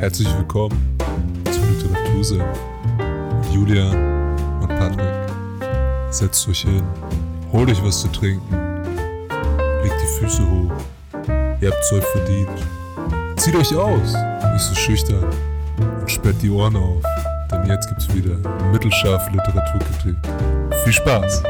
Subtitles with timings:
[0.00, 0.96] Herzlich willkommen
[1.52, 5.12] zu Literatursinn mit Julian und Patrick.
[6.08, 6.82] Setzt euch hin,
[7.52, 8.82] holt euch was zu trinken,
[9.82, 10.72] legt die Füße hoch.
[11.60, 12.48] Ihr habt's euch verdient.
[13.36, 14.14] Zieht euch aus,
[14.54, 15.26] nicht so schüchtern
[16.00, 17.02] und sperrt die Ohren auf,
[17.52, 18.38] denn jetzt gibt's wieder
[18.72, 20.16] mittelscharfe Literaturkritik.
[20.82, 21.42] Viel Spaß!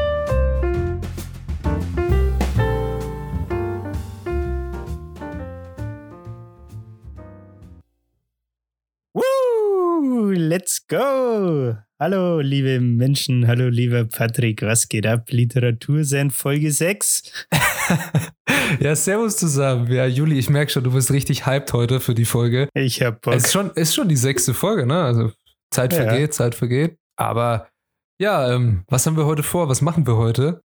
[10.91, 11.77] Go!
[11.99, 15.29] Hallo, liebe Menschen, hallo, lieber Patrick, was geht ab?
[15.29, 17.47] Literatur sind Folge 6.
[18.81, 19.89] ja, servus zusammen.
[19.89, 22.67] Ja, Juli, ich merke schon, du bist richtig hyped heute für die Folge.
[22.73, 23.35] Ich hab Bock.
[23.35, 25.01] Es ist schon, ist schon die sechste Folge, ne?
[25.01, 25.31] Also
[25.73, 26.03] Zeit Ja.
[26.03, 26.97] vergeht, Zeit vergeht.
[27.15, 27.69] Aber
[28.19, 29.69] ja, ähm, was haben wir heute vor?
[29.69, 30.61] Was machen wir heute?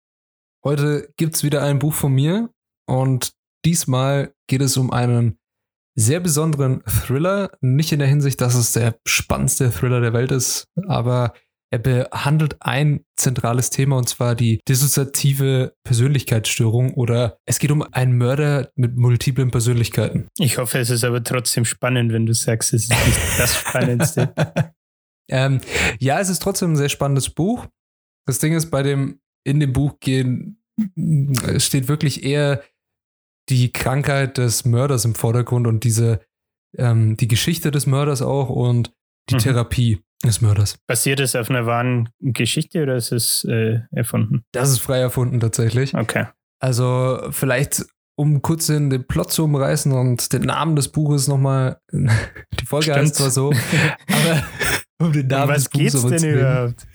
[0.64, 2.50] Heute gibt's wieder ein Buch von mir
[2.88, 3.30] und
[3.64, 5.38] diesmal geht es um einen
[5.96, 7.50] sehr besonderen Thriller.
[7.60, 11.32] Nicht in der Hinsicht, dass es der spannendste Thriller der Welt ist, aber
[11.72, 18.16] er behandelt ein zentrales Thema und zwar die dissoziative Persönlichkeitsstörung oder es geht um einen
[18.16, 20.28] Mörder mit multiplen Persönlichkeiten.
[20.38, 24.32] Ich hoffe, es ist aber trotzdem spannend, wenn du sagst, es ist nicht das Spannendste.
[25.28, 25.60] Ähm,
[25.98, 27.66] ja, es ist trotzdem ein sehr spannendes Buch.
[28.26, 30.62] Das Ding ist, bei dem, in dem Buch gehen,
[31.46, 32.62] es steht wirklich eher
[33.48, 36.20] die Krankheit des Mörders im Vordergrund und diese,
[36.76, 38.92] ähm, die Geschichte des Mörders auch und
[39.30, 39.38] die Mhm.
[39.40, 40.78] Therapie des Mörders.
[40.86, 44.44] Basiert es auf einer wahren Geschichte oder ist es äh, erfunden?
[44.52, 45.94] Das ist frei erfunden tatsächlich.
[45.94, 46.26] Okay.
[46.58, 47.84] Also vielleicht,
[48.16, 52.84] um kurz den, den Plot zu umreißen und den Namen des Buches nochmal, die Folge
[52.84, 52.98] Stimmt.
[52.98, 53.52] heißt zwar so,
[54.08, 54.42] aber
[54.98, 56.86] um den Um Namen was des Buches geht's denn überhaupt?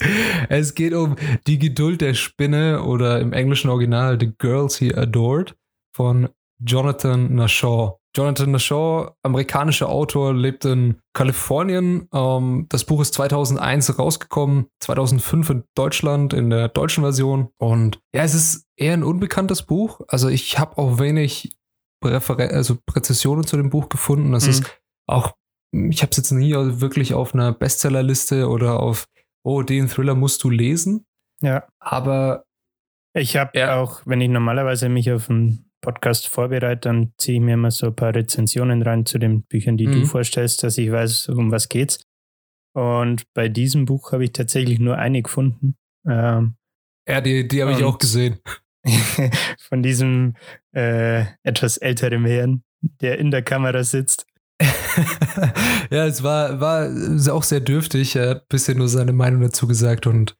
[0.48, 1.16] Es geht um
[1.46, 5.54] die Geduld der Spinne oder im englischen Original The Girls He Adored
[5.94, 6.28] von
[6.64, 7.98] Jonathan Nashaw.
[8.14, 12.08] Jonathan Nashaw, amerikanischer Autor, lebt in Kalifornien.
[12.12, 17.48] Ähm, das Buch ist 2001 rausgekommen, 2005 in Deutschland in der deutschen Version.
[17.58, 20.00] Und ja, es ist eher ein unbekanntes Buch.
[20.08, 21.56] Also ich habe auch wenig
[22.02, 24.32] Präferen also Präzisionen zu dem Buch gefunden.
[24.32, 24.50] Das Mhm.
[24.50, 25.32] ist auch,
[25.72, 29.06] ich habe es jetzt nie wirklich auf einer Bestsellerliste oder auf,
[29.44, 31.06] oh, den Thriller musst du lesen.
[31.40, 31.66] Ja.
[31.80, 32.44] Aber
[33.14, 33.78] Ich habe Ja.
[33.80, 37.88] auch, wenn ich normalerweise mich auf einen Podcast vorbereite, dann ziehe ich mir immer so
[37.88, 40.06] ein paar Rezensionen rein zu den Büchern, die du Mhm.
[40.06, 42.00] vorstellst, dass ich weiß, um was geht's.
[42.74, 45.76] Und bei diesem Buch habe ich tatsächlich nur eine gefunden.
[46.08, 46.54] Ähm,
[47.06, 48.38] ja, die, die habe ich auch gesehen.
[49.58, 50.34] von diesem
[50.74, 52.62] äh, etwas älteren Herrn,
[53.00, 54.26] der in der Kamera sitzt.
[55.90, 56.88] ja, es war, war
[57.34, 58.16] auch sehr dürftig.
[58.16, 60.36] Er hat bisher nur seine Meinung dazu gesagt und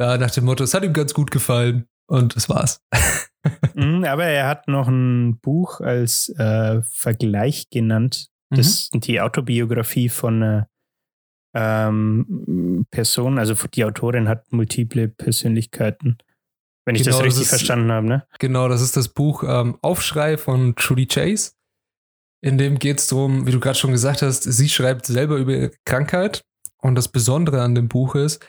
[0.00, 1.86] ja, nach dem Motto, es hat ihm ganz gut gefallen.
[2.10, 2.80] Und das war's.
[3.74, 8.28] Mhm, aber er hat noch ein Buch als äh, Vergleich genannt.
[8.50, 10.68] Das die Autobiografie von einer
[11.54, 16.18] ähm, Person, also die Autorin hat multiple Persönlichkeiten.
[16.84, 18.26] Wenn ich das Genau, das richtig ist- verstanden habe, ne?
[18.38, 21.52] Genau, das ist das Buch ähm, Aufschrei von Trudy Chase.
[22.40, 25.52] In dem geht es darum, wie du gerade schon gesagt hast, sie schreibt selber über
[25.52, 26.42] ihre Krankheit.
[26.80, 28.44] Und das Besondere an dem Buch ist,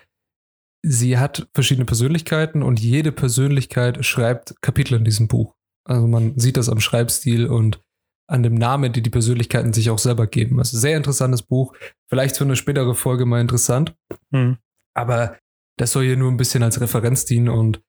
[0.81, 5.55] sie hat verschiedene Persönlichkeiten und jede Persönlichkeit schreibt Kapitel in diesem Buch.
[5.85, 7.81] Also man sieht das am Schreibstil und
[8.27, 10.59] an dem Namen, die die Persönlichkeiten sich auch selber geben.
[10.59, 11.75] Also sehr interessantes Buch.
[12.07, 13.95] Vielleicht für eine spätere Folge mal interessant.
[14.31, 14.57] Hm.
[14.93, 15.37] Aber
[15.77, 17.81] das soll hier nur ein bisschen als Referenz dienen und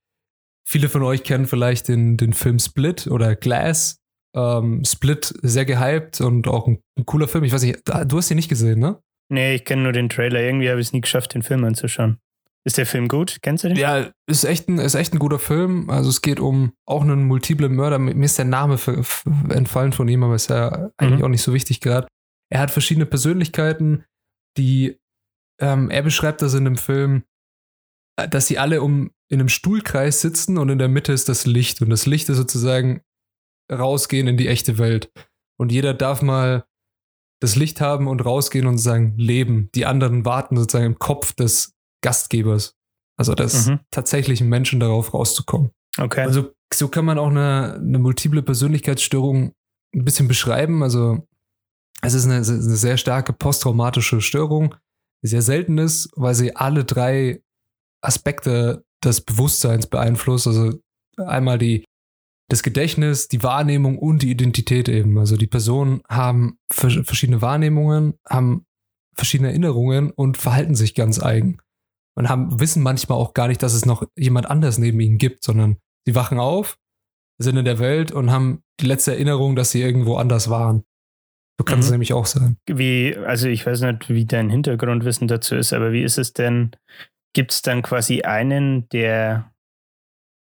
[0.66, 3.98] viele von euch kennen vielleicht den, den Film Split oder Glass.
[4.34, 7.44] Ähm, Split sehr gehypt und auch ein, ein cooler Film.
[7.44, 9.02] Ich weiß nicht, du hast ihn nicht gesehen, ne?
[9.28, 10.40] Nee, ich kenne nur den Trailer.
[10.40, 12.18] Irgendwie habe ich es nie geschafft, den Film anzuschauen.
[12.66, 13.38] Ist der Film gut?
[13.42, 13.76] Kennst du den?
[13.78, 15.88] Ja, ist echt ein, ist echt ein guter Film.
[15.88, 17.98] Also es geht um auch einen multiplen Mörder.
[17.98, 21.24] Mir ist der Name ver- f- entfallen von ihm, aber ist ja eigentlich Mhm.
[21.24, 22.06] auch nicht so wichtig gerade.
[22.52, 24.04] Er hat verschiedene Persönlichkeiten,
[24.58, 24.98] die
[25.62, 27.24] ähm, er beschreibt das in dem Film,
[28.18, 31.46] äh, dass sie alle um in einem Stuhlkreis sitzen und in der Mitte ist das
[31.46, 31.80] Licht.
[31.80, 33.00] Und das Licht ist sozusagen
[33.72, 35.10] rausgehen in die echte Welt.
[35.58, 36.64] Und jeder darf mal
[37.40, 39.70] das Licht haben und rausgehen und sagen, leben.
[39.74, 42.74] Die anderen warten sozusagen im Kopf des Gastgebers.
[43.16, 43.80] Also des Mhm.
[43.90, 45.70] tatsächlichen Menschen darauf rauszukommen.
[45.98, 46.22] Okay.
[46.22, 49.52] Also so kann man auch eine, eine multiple Persönlichkeitsstörung
[49.94, 50.82] ein bisschen beschreiben.
[50.82, 51.26] Also
[52.00, 54.74] es ist eine, eine sehr starke posttraumatische Störung,
[55.22, 57.42] die sehr selten ist, weil sie alle drei
[58.02, 60.46] Aspekte des Bewusstseins beeinflusst.
[60.46, 60.72] Also
[61.18, 61.84] einmal die,
[62.48, 65.18] das Gedächtnis, die Wahrnehmung und die Identität eben.
[65.18, 68.64] Also die Personen haben vers- verschiedene Wahrnehmungen, haben
[69.14, 71.58] verschiedene Erinnerungen und verhalten sich ganz eigen.
[72.20, 75.42] Und haben, wissen manchmal auch gar nicht, dass es noch jemand anders neben ihnen gibt,
[75.42, 76.76] sondern sie wachen auf,
[77.38, 80.84] sind in der Welt und haben die letzte Erinnerung, dass sie irgendwo anders waren.
[81.58, 81.92] So kann es Mhm.
[81.92, 82.56] nämlich auch sein.
[82.66, 86.72] Wie, also ich weiß nicht, wie dein Hintergrundwissen dazu ist, aber wie ist es denn?
[87.34, 89.52] Gibt es dann quasi einen, der,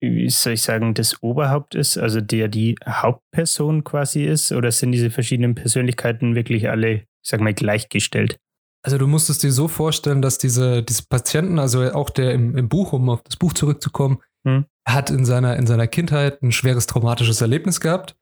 [0.02, 4.52] wie soll ich sagen, das Oberhaupt ist, also der die Hauptperson quasi ist?
[4.52, 8.38] Oder sind diese verschiedenen Persönlichkeiten wirklich alle, ich sag mal, gleichgestellt?
[8.84, 12.56] Also du musst es dir so vorstellen, dass diese, diese Patienten, also auch der im,
[12.56, 14.66] im Buch, um auf das Buch zurückzukommen, Hm.
[14.86, 18.16] hat in seiner, in seiner Kindheit ein schweres traumatisches Erlebnis gehabt.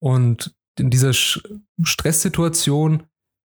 [0.00, 1.42] Und in dieser Sch
[1.82, 3.04] Stresssituation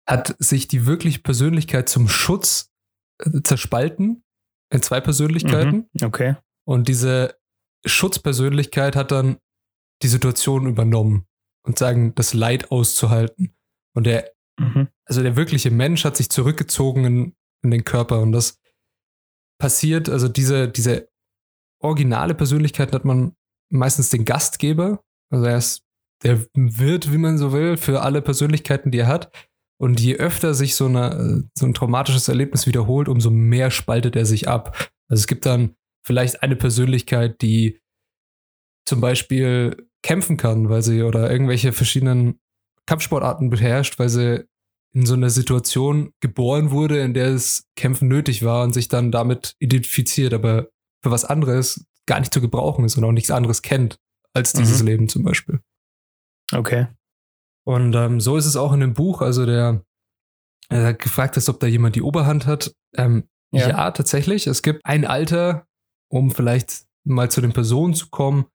[0.09, 2.73] hat sich die wirkliche Persönlichkeit zum Schutz
[3.25, 4.25] äh, zerspalten
[4.73, 5.89] in zwei Persönlichkeiten.
[5.93, 6.07] Mhm.
[6.07, 6.37] Okay.
[6.67, 7.39] Und diese
[7.87, 9.37] Schutzpersönlichkeit hat dann
[10.03, 11.27] die Situation übernommen
[11.65, 13.55] und sagen, das Leid auszuhalten.
[13.95, 14.89] Und der Mhm.
[15.05, 18.61] also der wirkliche Mensch hat sich zurückgezogen in, in den Körper und das
[19.59, 21.09] passiert, also diese, diese
[21.81, 23.35] originale Persönlichkeit hat man
[23.71, 25.85] meistens den Gastgeber, also er ist
[26.23, 29.33] der Wirt, wie man so will, für alle Persönlichkeiten, die er hat.
[29.81, 34.27] Und je öfter sich so, eine, so ein traumatisches Erlebnis wiederholt, umso mehr spaltet er
[34.27, 34.77] sich ab.
[35.09, 35.75] Also es gibt dann
[36.07, 37.81] vielleicht eine Persönlichkeit, die
[38.87, 42.41] zum Beispiel kämpfen kann, weil sie oder irgendwelche verschiedenen
[42.87, 44.45] Kampfsportarten beherrscht, weil sie
[44.95, 49.11] in so einer Situation geboren wurde, in der es Kämpfen nötig war und sich dann
[49.11, 50.69] damit identifiziert, aber
[51.03, 53.99] für was anderes gar nicht zu gebrauchen ist und auch nichts anderes kennt
[54.35, 54.87] als dieses Mhm.
[54.87, 55.61] Leben zum Beispiel.
[56.53, 56.89] Okay.
[57.65, 59.23] Und ähm, so ist es auch in dem Buch.
[59.23, 59.85] Also der,
[60.69, 62.75] er hat gefragt ist, ob da jemand die Oberhand hat.
[62.97, 63.25] Ähm,
[63.55, 63.69] Ja.
[63.69, 63.91] ja.
[63.93, 64.47] tatsächlich.
[64.47, 65.67] Es gibt ein Alter,
[66.11, 68.47] um vielleicht mal zu den Personen zu kommen.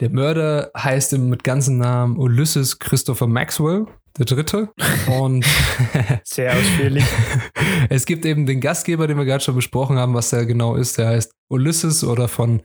[0.00, 3.86] Der Mörder heißt mit ganzen Namen Ulysses Christopher Maxwell,
[4.18, 4.70] der Dritte.
[5.08, 5.44] Und
[6.24, 7.04] Sehr ausführlich.
[7.88, 10.98] es gibt eben den Gastgeber, den wir gerade schon besprochen haben, was der genau ist.
[10.98, 12.62] Der heißt Ulysses oder von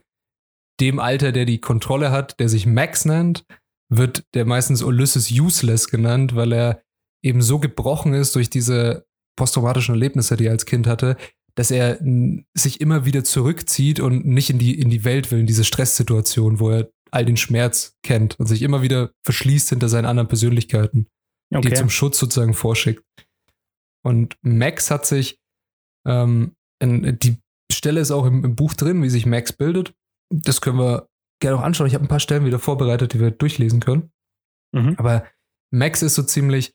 [0.80, 3.44] dem Alter, der die Kontrolle hat, der sich Max nennt,
[3.88, 6.82] wird der meistens Ulysses Useless genannt, weil er
[7.22, 9.06] eben so gebrochen ist durch diese
[9.36, 11.16] posttraumatischen Erlebnisse, die er als Kind hatte,
[11.54, 11.98] dass er
[12.54, 16.60] sich immer wieder zurückzieht und nicht in die, in die Welt will, in diese Stresssituation,
[16.60, 21.06] wo er all den Schmerz kennt und sich immer wieder verschließt hinter seinen anderen Persönlichkeiten
[21.50, 21.74] die Okay.
[21.74, 23.04] zum Schutz sozusagen vorschickt.
[24.04, 25.38] Und Max hat sich,
[26.06, 27.38] ähm, in, die
[27.72, 29.94] Stelle ist auch im, im Buch drin, wie sich Max bildet.
[30.30, 31.08] Das können wir
[31.40, 31.86] gerne auch anschauen.
[31.86, 34.12] Ich habe ein paar Stellen wieder vorbereitet, die wir durchlesen können.
[34.72, 34.94] Mhm.
[34.98, 35.26] Aber
[35.72, 36.74] Max ist so ziemlich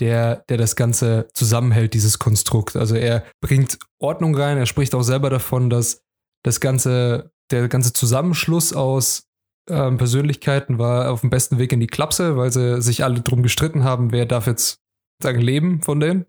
[0.00, 2.76] der, der das Ganze zusammenhält, dieses Konstrukt.
[2.76, 6.02] Also er bringt Ordnung rein, er spricht auch selber davon, dass
[6.42, 9.29] das ganze, der ganze Zusammenschluss aus
[9.70, 13.42] ähm, Persönlichkeiten war auf dem besten Weg in die Klapse, weil sie sich alle drum
[13.42, 14.80] gestritten haben, wer darf jetzt
[15.22, 16.26] sagen leben von denen.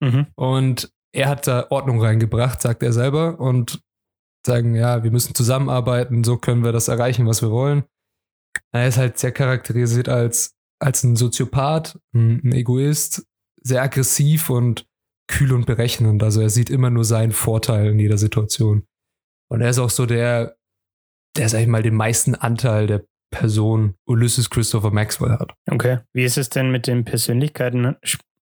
[0.00, 0.26] Mhm.
[0.34, 3.82] Und er hat da Ordnung reingebracht, sagt er selber, und
[4.46, 7.84] sagen, ja, wir müssen zusammenarbeiten, so können wir das erreichen, was wir wollen.
[8.72, 13.26] Er ist halt sehr charakterisiert als, als ein Soziopath, ein, ein Egoist,
[13.62, 14.86] sehr aggressiv und
[15.28, 16.22] kühl und berechnend.
[16.22, 18.84] Also er sieht immer nur seinen Vorteil in jeder Situation.
[19.48, 20.56] Und er ist auch so der,
[21.36, 25.54] der, sag ich mal, den meisten Anteil der Person Ulysses Christopher Maxwell hat.
[25.70, 26.00] Okay.
[26.12, 27.96] Wie ist es denn mit den Persönlichkeiten?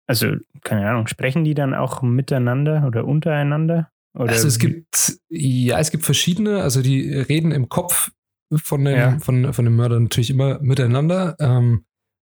[0.09, 0.35] Also,
[0.65, 3.91] keine Ahnung, sprechen die dann auch miteinander oder untereinander?
[4.19, 8.11] Oder also es gibt, ja, es gibt verschiedene, also die reden im Kopf
[8.53, 9.19] von dem, Ja.
[9.21, 11.37] von, von dem Mörder natürlich immer miteinander.
[11.39, 11.85] Ähm,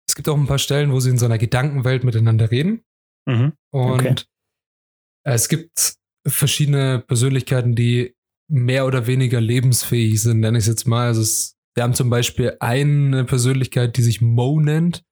[0.06, 2.82] es gibt auch ein paar Stellen, wo sie in so einer Gedankenwelt miteinander reden.
[3.26, 3.52] Mhm.
[3.72, 4.14] Und Okay.
[5.24, 5.94] es gibt
[6.26, 8.14] verschiedene Persönlichkeiten, die
[8.50, 11.06] mehr oder weniger lebensfähig sind, nenne ich es jetzt mal.
[11.06, 15.04] Also es, wir haben zum Beispiel eine Persönlichkeit, die sich Mo nennt.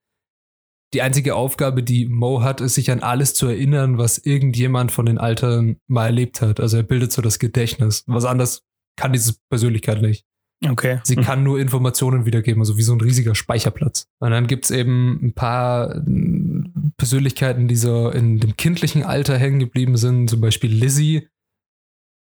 [0.94, 5.06] Die einzige Aufgabe, die Mo hat, ist, sich an alles zu erinnern, was irgendjemand von
[5.06, 6.60] den Altern mal erlebt hat.
[6.60, 8.04] Also er bildet so das Gedächtnis.
[8.06, 8.64] Was anderes
[8.96, 10.24] kann diese Persönlichkeit nicht.
[10.66, 10.98] Okay.
[11.04, 14.08] Sie kann nur Informationen wiedergeben, also wie so ein riesiger Speicherplatz.
[14.18, 19.38] Und dann gibt es eben ein paar mm, Persönlichkeiten, die so in dem kindlichen Alter
[19.38, 21.28] hängen geblieben sind, zum Beispiel Lizzie,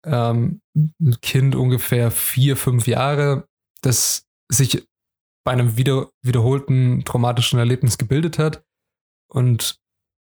[0.06, 3.46] ähm, ein Kind ungefähr vier, fünf Jahre,
[3.82, 4.86] das sich
[5.44, 8.64] bei einem wieder, wiederholten traumatischen Erlebnis gebildet hat
[9.28, 9.78] und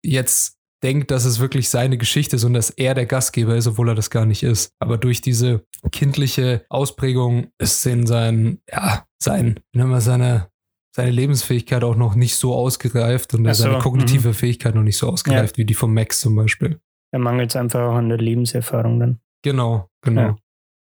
[0.03, 3.89] jetzt denkt, dass es wirklich seine Geschichte ist und dass er der Gastgeber ist, obwohl
[3.89, 4.73] er das gar nicht ist.
[4.79, 10.49] Aber durch diese kindliche Ausprägung ist in sein, ja, sein, nennen wir seine,
[10.93, 15.07] seine Lebensfähigkeit auch noch nicht so ausgereift und so, seine kognitive Fähigkeit noch nicht so
[15.07, 16.79] ausgereift wie die von Max zum Beispiel.
[17.11, 19.19] Da mangelt es einfach auch an der Lebenserfahrung dann.
[19.43, 20.21] Genau, genau.
[20.21, 20.35] Ja.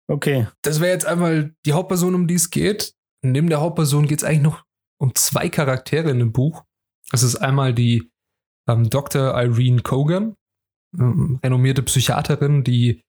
[0.07, 0.47] Okay.
[0.61, 2.93] Das wäre jetzt einmal die Hauptperson, um die es geht.
[3.23, 4.63] Neben der Hauptperson geht es eigentlich noch
[4.99, 6.63] um zwei Charaktere in dem Buch.
[7.11, 8.09] Das ist einmal die
[8.67, 9.39] ähm, Dr.
[9.39, 10.35] Irene Kogan,
[10.97, 13.01] ähm, renommierte Psychiaterin, die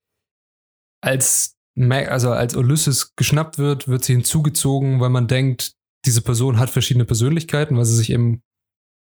[1.02, 5.72] als, also als Ulysses geschnappt wird, wird sie hinzugezogen, weil man denkt,
[6.04, 8.42] diese Person hat verschiedene Persönlichkeiten, weil sie sich eben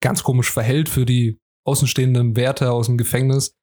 [0.03, 3.55] ganz komisch verhält für die außenstehenden Wärter aus dem Gefängnis.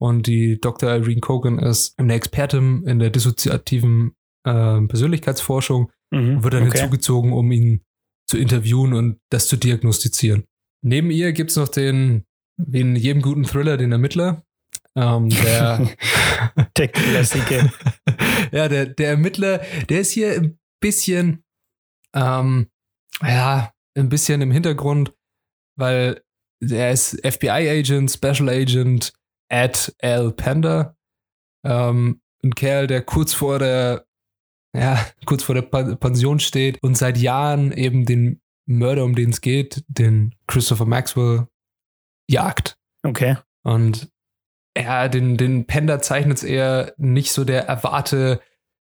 [0.00, 0.90] Und die Dr.
[0.90, 4.12] Irene Kogan ist eine Expertin in der dissoziativen
[4.44, 6.36] äh, Persönlichkeitsforschung Mhm.
[6.38, 6.78] und wird dann okay.
[6.78, 7.84] hinzugezogen, um ihn
[8.28, 10.44] zu interviewen und das zu diagnostizieren.
[10.82, 12.24] Neben ihr gibt es noch den,
[12.56, 14.42] wie in jedem guten Thriller, den Ermittler.
[14.96, 15.88] Ähm, der,
[16.76, 17.72] Der Klassiker.
[18.52, 21.44] ja, der, der Ermittler, der ist hier ein bisschen,
[22.14, 22.66] ähm,
[23.22, 25.12] ja, ein bisschen im Hintergrund,
[25.76, 26.22] weil
[26.60, 29.12] er ist FBI-Agent, Special Agent
[29.50, 30.32] Ed L.
[30.32, 30.96] Pender.
[31.64, 34.06] Ähm, ein Kerl, der kurz vor der,
[34.74, 39.40] ja, kurz vor der Pension steht und seit Jahren eben den Mörder, um den es
[39.40, 41.48] geht, den Christopher Maxwell,
[42.30, 42.78] jagt.
[43.02, 43.36] Okay.
[43.64, 44.10] Und
[44.78, 48.40] ja, den, den Pender zeichnet es eher nicht so der erwarte,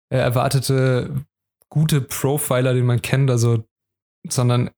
[0.10, 1.26] äh, erwartete
[1.70, 3.64] gute Profiler, den man kennt, also,
[4.28, 4.70] sondern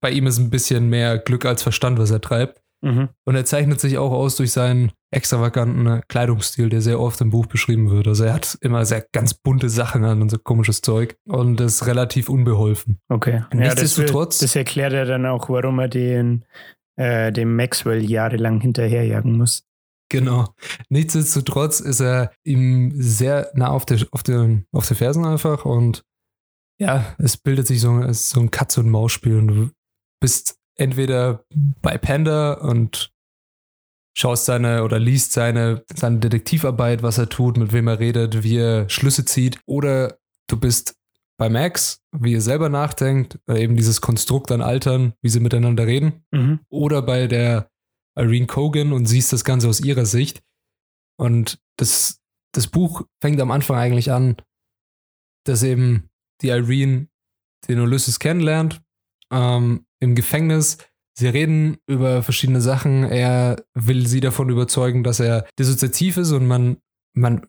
[0.00, 2.62] bei ihm ist ein bisschen mehr Glück als Verstand, was er treibt.
[2.80, 3.08] Mhm.
[3.24, 7.46] Und er zeichnet sich auch aus durch seinen extravaganten Kleidungsstil, der sehr oft im Buch
[7.46, 8.06] beschrieben wird.
[8.06, 11.86] Also er hat immer sehr ganz bunte Sachen an und so komisches Zeug und ist
[11.86, 13.00] relativ unbeholfen.
[13.08, 13.32] Okay.
[13.32, 16.44] Ja, das, Nichtsdestotrotz- das erklärt ja dann auch, warum er den,
[16.96, 19.64] äh, dem Maxwell jahrelang hinterherjagen muss.
[20.10, 20.54] Genau.
[20.88, 26.02] Nichtsdestotrotz ist er ihm sehr nah auf der, auf den, auf den Fersen einfach und
[26.80, 29.70] ja, es bildet sich so, so ein Katze- und Maus-Spiel und du
[30.20, 31.44] bist entweder
[31.82, 33.12] bei Panda und
[34.16, 38.56] schaust seine oder liest seine, seine Detektivarbeit, was er tut, mit wem er redet, wie
[38.56, 40.18] er Schlüsse zieht, oder
[40.48, 40.96] du bist
[41.38, 45.86] bei Max, wie er selber nachdenkt, oder eben dieses Konstrukt an Altern, wie sie miteinander
[45.86, 46.60] reden Mhm.
[46.68, 47.70] oder bei der
[48.16, 50.42] Irene Kogan und siehst das Ganze aus ihrer Sicht.
[51.16, 52.20] Und das,
[52.52, 54.36] das Buch fängt am Anfang eigentlich an,
[55.44, 56.08] dass eben
[56.42, 57.08] die Irene
[57.68, 58.82] den Ulysses kennenlernt
[59.32, 60.78] ähm, im Gefängnis.
[61.18, 63.04] Sie reden über verschiedene Sachen.
[63.04, 66.78] Er will sie davon überzeugen, dass er dissoziativ ist und man,
[67.14, 67.46] man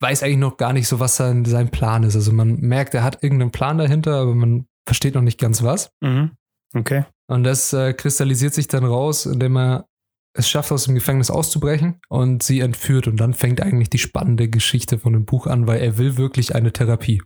[0.00, 2.16] weiß eigentlich noch gar nicht so, was sein, sein Plan ist.
[2.16, 5.90] Also man merkt, er hat irgendeinen Plan dahinter, aber man versteht noch nicht ganz was.
[6.00, 6.32] Mhm.
[6.74, 7.04] Okay.
[7.28, 9.86] Und das äh, kristallisiert sich dann raus, indem er
[10.34, 13.08] es schafft, aus dem Gefängnis auszubrechen und sie entführt.
[13.08, 16.54] Und dann fängt eigentlich die spannende Geschichte von dem Buch an, weil er will wirklich
[16.54, 17.22] eine Therapie.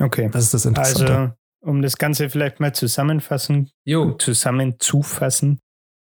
[0.00, 0.28] Okay.
[0.32, 1.16] Das ist das Interessante.
[1.16, 1.34] Also,
[1.64, 5.60] um das Ganze vielleicht mal zusammenfassen, jo, zusammenzufassen.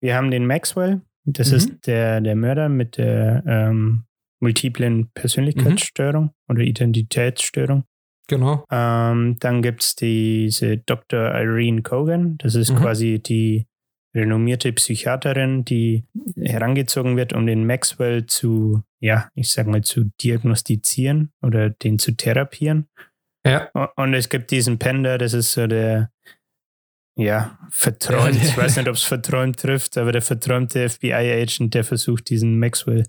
[0.02, 1.56] Wir haben den Maxwell, das Mhm.
[1.58, 4.04] ist der, der Mörder mit der ähm,
[4.42, 7.84] multiplen Persönlichkeitsstörung oder Identitätsstörung.
[8.28, 8.66] genau.
[8.72, 11.32] Ähm, dann gibt es diese Dr.
[11.36, 12.76] Irene Kogan, das ist Mhm.
[12.78, 13.68] quasi die
[14.16, 16.06] renommierte Psychiaterin, die
[16.38, 22.14] herangezogen wird, um den Maxwell zu, ja, ich sag mal, zu diagnostizieren oder den zu
[22.14, 22.88] therapieren.
[23.46, 23.70] Ja.
[23.96, 26.10] Und es gibt diesen Pender, das ist so der,
[27.18, 32.30] ja, verträumt, ich weiß nicht, ob es verträumt trifft, aber der verträumte FBI-Agent, der versucht,
[32.30, 33.04] diesen Maxwell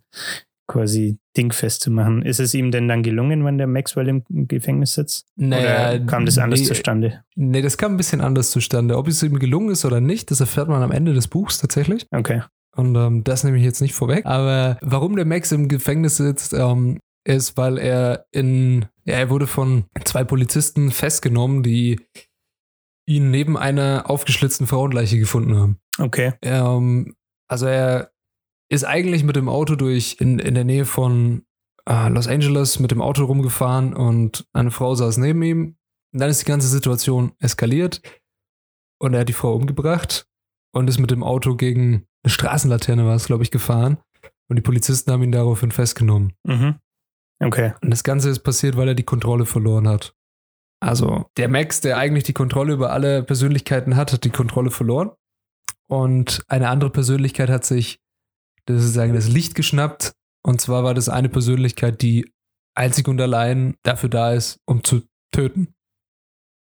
[0.69, 2.23] quasi dingfest zu machen.
[2.23, 5.27] Ist es ihm denn dann gelungen, wenn der Maxwell im Gefängnis sitzt?
[5.39, 7.23] oder kam das anders nee, zustande?
[7.37, 8.97] Nee, das kam ein bisschen anders zustande.
[8.97, 12.07] Ob es ihm gelungen ist oder nicht, das erfährt man am Ende des Buchs tatsächlich.
[12.11, 12.43] Okay.
[12.75, 14.27] Und ähm, das nehme ich jetzt nicht vorweg.
[14.27, 19.47] Aber warum der Max im Gefängnis sitzt, ähm, ist, weil er in, ja, er wurde
[19.47, 22.01] von zwei Polizisten festgenommen, die
[23.09, 25.79] ihn neben einer aufgeschlitzten Frauenleiche gefunden haben.
[25.99, 26.35] Okay.
[26.43, 27.15] Ähm,
[27.49, 28.13] also er
[28.69, 31.45] ist eigentlich mit dem Auto durch in, in der Nähe von
[31.89, 35.77] äh, Los Angeles mit dem Auto rumgefahren und eine Frau saß neben ihm.
[36.13, 38.01] Und dann ist die ganze Situation eskaliert
[38.99, 40.27] und er hat die Frau umgebracht
[40.73, 43.99] und ist mit dem Auto gegen eine Straßenlaterne, war es, glaube ich, gefahren.
[44.49, 46.33] Und die Polizisten haben ihn daraufhin festgenommen.
[46.45, 46.77] Mhm.
[47.41, 47.75] Okay.
[47.83, 50.15] Und das Ganze ist passiert, weil er die Kontrolle verloren hat.
[50.81, 55.11] Also der Max, der eigentlich die Kontrolle über alle Persönlichkeiten hat, hat die Kontrolle verloren.
[55.89, 58.01] Und eine andere Persönlichkeit hat sich
[58.67, 60.13] das, ist sagen, das Licht geschnappt.
[60.43, 62.33] Und zwar war das eine Persönlichkeit, die
[62.75, 65.03] einzig und allein dafür da ist, um zu
[65.33, 65.75] töten.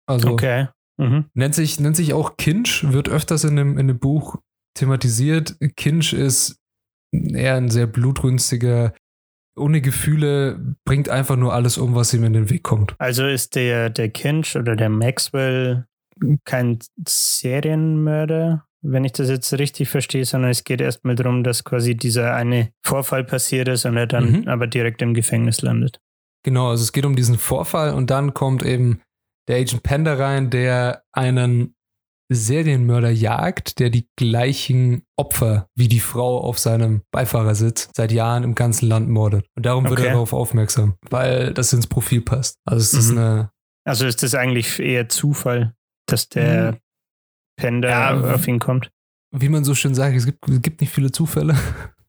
[0.08, 0.68] Also Okay.
[0.98, 1.30] Mhm.
[1.34, 4.38] nennt, sich, nennt sich auch Kinch, wird öfters in dem, in dem Buch
[4.74, 5.56] thematisiert.
[5.78, 6.58] Kinch ist
[7.12, 8.94] eher ein sehr blutrünstiger,
[9.60, 12.96] ohne Gefühle, bringt einfach nur alles um, was ihm in den Weg kommt.
[13.00, 15.86] Also ist der, der Kinch oder der Maxwell
[16.46, 16.80] kein
[17.60, 22.34] Serienmörder, wenn ich das jetzt richtig verstehe, sondern es geht erstmal darum, dass quasi dieser
[22.36, 24.48] eine Vorfall passiert ist und er dann Mhm.
[24.48, 26.00] aber direkt im Gefängnis landet.
[26.44, 29.02] Genau, also es geht um diesen Vorfall und dann kommt eben
[29.50, 31.76] der Agent Panda rein, der einen
[32.32, 38.54] Serienmörder jagt, der die gleichen Opfer wie die Frau auf seinem Beifahrersitz seit Jahren im
[38.56, 39.46] ganzen Land mordet.
[39.56, 40.08] Und darum wird Okay.
[40.08, 42.56] er darauf aufmerksam, weil das ins Profil passt.
[42.66, 43.18] Also ist Mhm.
[43.18, 43.52] eine
[43.86, 45.74] Also ist das eigentlich eher Zufall,
[46.06, 46.78] dass der Mhm.
[47.58, 48.92] Pender Ja, auf ihn kommt?
[49.32, 51.56] wie man so schön sagt, es gibt, es gibt nicht viele Zufälle.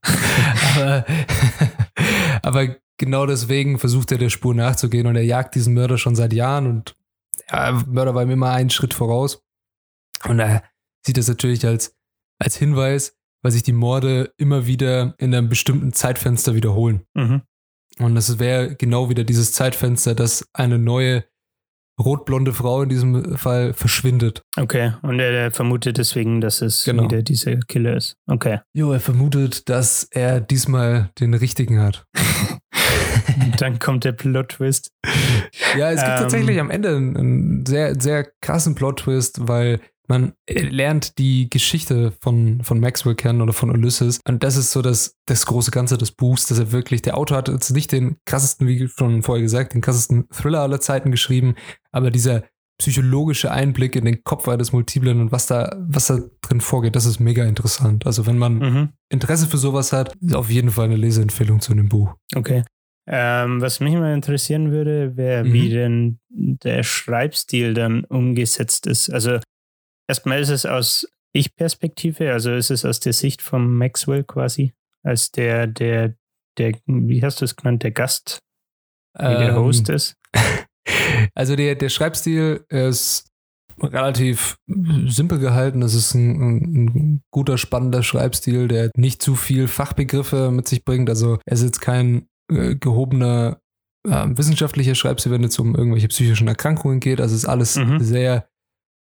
[0.77, 1.05] aber,
[2.43, 6.33] aber genau deswegen versucht er der Spur nachzugehen und er jagt diesen Mörder schon seit
[6.33, 6.95] Jahren und
[7.50, 9.43] ja, Mörder war ihm immer einen Schritt voraus.
[10.29, 10.62] Und er
[11.07, 11.97] sieht das natürlich als,
[12.39, 17.03] als Hinweis, weil sich die Morde immer wieder in einem bestimmten Zeitfenster wiederholen.
[17.15, 17.43] Mhm.
[17.99, 21.25] Und das wäre genau wieder dieses Zeitfenster, dass eine neue
[22.00, 24.43] rotblonde Frau in diesem Fall verschwindet.
[24.57, 27.05] Okay, und er, er vermutet deswegen, dass es Genau.
[27.05, 28.17] wieder dieser Killer ist.
[28.27, 28.61] Okay.
[28.73, 32.07] Jo, er vermutet, dass er diesmal den richtigen hat.
[33.59, 34.93] Dann kommt der Plot-Twist.
[35.77, 36.19] Ja, es gibt Ähm.
[36.19, 42.81] tatsächlich am Ende einen, sehr, sehr krassen Plot-Twist, weil man lernt die Geschichte von, von
[42.81, 44.21] Maxwell kennen oder von Ulysses.
[44.29, 47.38] Und das ist so das, das große Ganze des Buchs, dass er wirklich, der Autor
[47.38, 51.55] hat jetzt nicht den krassesten, wie schon vorher gesagt, den krassesten Thriller aller Zeiten geschrieben,
[51.93, 52.43] aber dieser
[52.79, 57.07] psychologische Einblick in den Kopf eines Multiplen und was da, was da drin vorgeht, das
[57.07, 58.07] ist mega interessant.
[58.07, 58.88] Also wenn man Mhm.
[59.11, 62.14] Interesse für sowas hat, ist auf jeden Fall eine Leseempfehlung zu dem Buch.
[62.35, 62.64] Okay.
[63.07, 65.52] Ähm, was mich mal interessieren würde, wäre, Mhm.
[65.52, 69.11] wie denn der Schreibstil dann umgesetzt ist.
[69.11, 69.40] Also
[70.11, 74.75] erstmal ist es aus Ich-Perspektive, also ist es aus der Sicht von Maxwell quasi,
[75.05, 76.14] als der, der,
[76.59, 78.40] der, wie hast du es genannt, der Gast,
[79.17, 80.17] wie der Ähm, Host ist.
[81.35, 83.29] Also der, der Schreibstil ist
[83.81, 84.57] relativ
[85.07, 85.83] simpel gehalten.
[85.83, 90.85] Es ist ein, ein, ein guter, spannender Schreibstil, der nicht zu viel Fachbegriffe mit sich
[90.85, 91.09] bringt.
[91.09, 93.61] Also er ist jetzt kein äh, gehobener
[94.09, 97.21] äh, wissenschaftlicher Schreibstil, wenn es um irgendwelche psychischen Erkrankungen geht.
[97.21, 98.00] Also es ist alles Mhm.
[98.00, 98.49] sehr,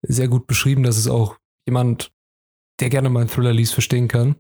[0.06, 2.12] sehr gut beschrieben, dass es auch jemand,
[2.80, 4.36] der gerne mal einen Thriller liest, verstehen kann.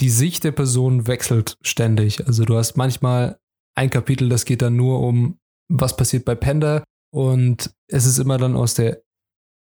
[0.00, 2.26] Die Sicht der Person wechselt ständig.
[2.26, 3.38] Also du hast manchmal
[3.76, 8.38] ein Kapitel, das geht dann nur um was passiert bei Panda und es ist immer
[8.38, 9.02] dann aus der,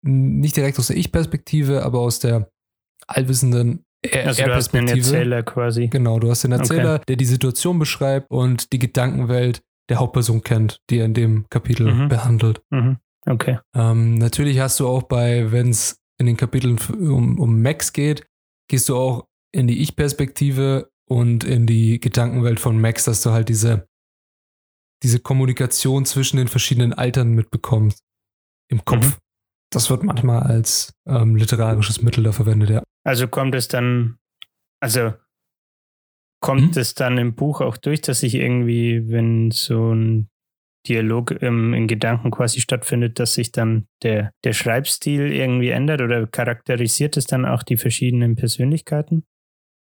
[0.04, 2.50] nicht direkt aus der Ich-Perspektive, aber aus der
[3.08, 5.16] allwissenden Er- Also du hast Er-Perspektive.
[5.16, 5.88] Erzähler quasi.
[5.88, 10.82] Genau, du hast den Erzähler, der die Situation beschreibt und die Gedankenwelt der Hauptperson kennt,
[10.90, 12.08] die er in dem Kapitel Mhm.
[12.10, 12.64] behandelt.
[12.72, 12.98] Mhm.
[13.26, 13.60] Okay.
[13.76, 18.26] Ähm, natürlich hast du auch bei, wenn es in den Kapiteln um, um Max geht,
[18.70, 23.50] gehst du auch in die Ich-Perspektive und in die Gedankenwelt von Max, dass du halt
[23.50, 23.88] diese,
[25.04, 28.02] diese Kommunikation zwischen den verschiedenen Altern mitbekommst
[28.70, 29.06] im Kopf.
[29.06, 29.22] Mhm.
[29.74, 32.84] Das wird manchmal als ähm, literarisches Mittel da verwendet, ja.
[33.06, 34.18] Also kommt es dann,
[34.82, 35.14] also
[36.42, 36.82] kommt Hm?
[36.82, 40.30] es dann im Buch auch durch, dass sich irgendwie, wenn so ein
[40.88, 46.26] Dialog im, in Gedanken quasi stattfindet, dass sich dann der, der Schreibstil irgendwie ändert oder
[46.28, 49.24] charakterisiert es dann auch die verschiedenen Persönlichkeiten?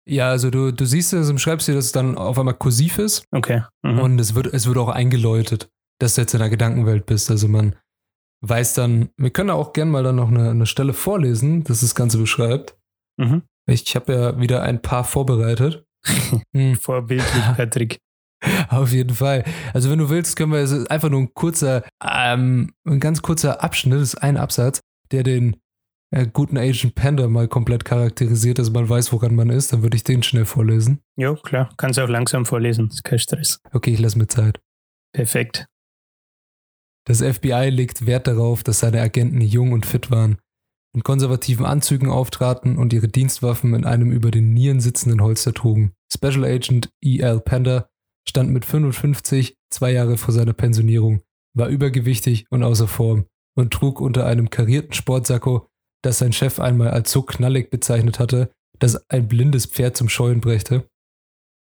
[0.06, 3.26] Ja, also du, du siehst es im Schreibstil, dass es dann auf einmal kursiv ist
[3.32, 3.64] Okay.
[3.84, 4.00] Mhm.
[4.00, 7.32] und es wird, es wird auch eingeläutet, dass du jetzt in der Gedankenwelt bist.
[7.32, 7.76] Also man
[8.42, 11.96] weiß dann, wir können auch gerne mal dann noch eine, eine Stelle vorlesen, das das
[11.96, 12.78] Ganze beschreibt.
[13.18, 13.44] Mhm.
[13.66, 15.86] Ich habe ja wieder ein paar vorbereitet.
[16.54, 18.00] Hm, Vorbildlich, Patrick.
[18.70, 19.44] auf jeden Fall.
[19.74, 23.22] Also wenn du willst, können wir, es ist einfach nur ein kurzer, ähm, ein ganz
[23.22, 25.58] kurzer Abschnitt, das ist ein Absatz, der den
[26.12, 29.74] äh, guten Agent Panda mal komplett charakterisiert, dass man weiß, woran man ist.
[29.74, 31.00] Dann würde ich den schnell vorlesen.
[31.16, 31.70] Jo, klar.
[31.78, 32.90] Kannst auch langsam vorlesen.
[32.90, 33.60] Ist kein Stress.
[33.72, 34.60] Okay, ich lasse mir Zeit.
[35.14, 35.66] Perfekt.
[37.06, 40.38] Das FBI legt Wert darauf, dass seine Agenten jung und fit waren,
[40.96, 45.94] in konservativen Anzügen auftraten und ihre Dienstwaffen in einem über den Nieren sitzenden Holster trugen.
[46.14, 47.42] Special Agent E.L.
[47.42, 47.90] Pender
[48.28, 51.22] stand mit 55, zwei Jahre vor seiner Pensionierung,
[51.56, 55.68] war übergewichtig und außer Form und trug unter einem karierten Sportsacko,
[56.04, 60.42] das sein Chef einmal als so knallig bezeichnet hatte, dass ein blindes Pferd zum Scheuen
[60.42, 60.90] brächte,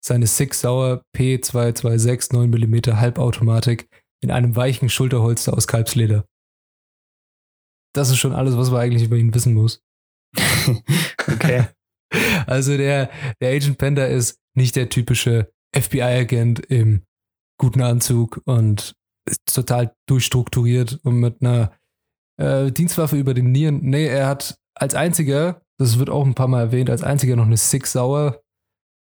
[0.03, 3.89] seine Six Sauer P226 9mm Halbautomatik
[4.23, 6.25] in einem weichen Schulterholster aus Kalbsleder.
[7.95, 9.83] Das ist schon alles, was man eigentlich über ihn wissen muss.
[11.27, 11.67] Okay.
[12.47, 13.09] Also der,
[13.41, 17.03] der Agent Panda ist nicht der typische FBI-Agent im
[17.59, 18.95] guten Anzug und
[19.29, 21.73] ist total durchstrukturiert und mit einer
[22.39, 23.81] äh, Dienstwaffe über den Nieren.
[23.83, 27.45] Nee, er hat als einziger, das wird auch ein paar Mal erwähnt, als einziger noch
[27.47, 28.41] eine Six Sauer,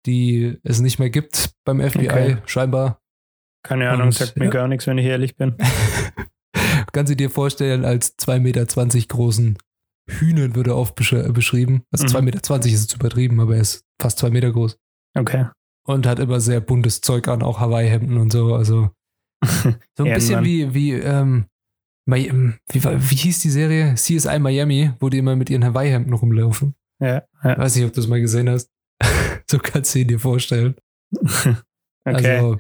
[0.07, 2.37] die es nicht mehr gibt beim FBI, Okay.
[2.47, 3.01] scheinbar.
[3.67, 4.51] Keine Ahnung, Und, sagt mir ja.
[4.51, 5.57] gar nichts, wenn ich ehrlich bin.
[6.93, 9.59] Kannst du dir vorstellen, als 2,20 Meter großen
[10.09, 11.83] Hühnen würde oft besch beschrieben.
[11.91, 12.11] Also Mhm.
[12.11, 14.79] 2,20 Meter ist jetzt übertrieben, aber er ist fast 2 Meter groß.
[15.17, 15.47] Okay.
[15.87, 18.55] Und hat immer sehr buntes Zeug an, auch Hawaii-Hemden und so.
[18.55, 18.91] Also
[19.45, 21.47] so ein bisschen wie, wie, ähm,
[22.11, 23.95] ähm, wie, wie hieß die Serie?
[23.95, 26.75] CSI Miami, wo die immer mit ihren Hawaii-Hemden rumlaufen.
[27.01, 27.23] Ja.
[27.43, 27.59] ja.
[27.59, 28.71] Weiß nicht, ob du das mal gesehen hast.
[29.51, 30.75] so kannst du ihn dir vorstellen.
[32.07, 32.37] Okay.
[32.37, 32.59] Also,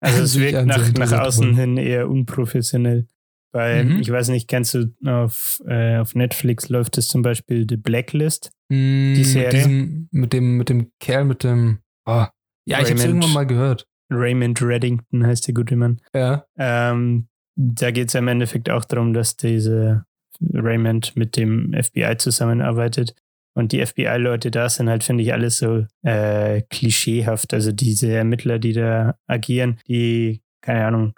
[0.00, 3.06] Also, es wirkt nach, nach außen hin eher unprofessionell.
[3.52, 4.00] Bei, Mhm.
[4.00, 8.52] ich weiß nicht, kennst du auf, äh, auf Netflix läuft es zum Beispiel The Blacklist.
[8.70, 9.44] Mm, Die Serie?
[9.44, 11.80] Mit, diesem, mit, dem, mit dem Kerl, mit dem.
[12.06, 12.24] Oh.
[12.66, 13.04] Ja, ich Raymond.
[13.04, 13.86] irgendwann mal gehört.
[14.10, 16.00] Raymond Reddington heißt der gute Mann.
[16.14, 16.44] Ja.
[16.58, 20.04] Ähm, da geht es im Endeffekt auch darum, dass diese
[20.40, 23.14] Raymond mit dem FBI zusammenarbeitet.
[23.56, 27.54] Und die FBI-Leute da sind halt, finde ich, alles so äh, klischeehaft.
[27.54, 31.14] Also diese Ermittler, die da agieren, die, keine Ahnung,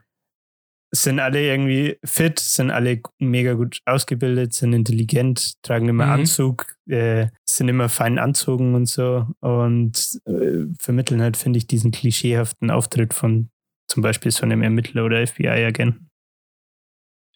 [1.02, 6.12] sind alle irgendwie fit, sind alle mega gut ausgebildet, sind intelligent, tragen immer Mhm.
[6.12, 11.90] Anzug, äh, sind immer fein anzogen und so und äh, vermitteln halt, finde ich, diesen
[11.90, 13.50] klischeehaften Auftritt von
[13.88, 16.10] zum Beispiel so einem Ermittler oder FBI-Agenten.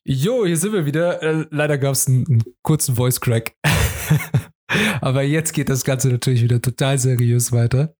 [0.04, 1.22] Jo, hier sind wir wieder.
[1.22, 3.54] Äh, leider gab es einen, einen kurzen Voice Crack.
[5.00, 7.94] Aber jetzt geht das Ganze natürlich wieder total seriös weiter.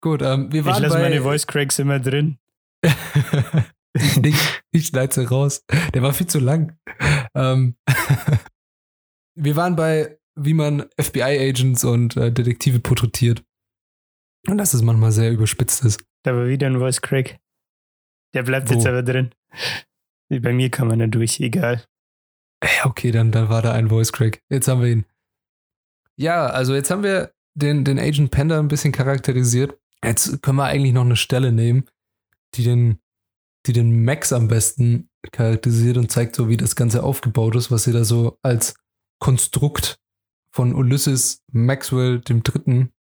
[0.00, 1.02] Gut, ähm, wir Ich waren lasse bei...
[1.02, 2.38] meine Voice Cracks immer drin.
[4.22, 5.64] ich ich schneide sie raus.
[5.94, 6.78] Der war viel zu lang.
[7.34, 7.76] Ähm,
[9.34, 13.44] wir waren bei, wie man FBI-Agents und äh, Detektive porträtiert.
[14.46, 16.02] Und dass es manchmal sehr überspitzt ist.
[16.22, 17.38] Da war wieder ein Voice Crack.
[18.34, 18.74] Der bleibt Wo?
[18.74, 19.34] jetzt aber drin.
[20.28, 21.84] Bei mir kann man da durch, egal.
[22.84, 24.42] Okay, dann, dann war da ein Voice Crack.
[24.50, 25.04] Jetzt haben wir ihn.
[26.16, 29.78] Ja, also jetzt haben wir den, den Agent Panda ein bisschen charakterisiert.
[30.04, 31.84] Jetzt können wir eigentlich noch eine Stelle nehmen,
[32.54, 32.98] die den,
[33.68, 37.84] die den Max am besten charakterisiert und zeigt so, wie das Ganze aufgebaut ist, was
[37.84, 38.74] sie da so als
[39.20, 39.98] Konstrukt
[40.54, 42.92] von Ulysses Maxwell dem Dritten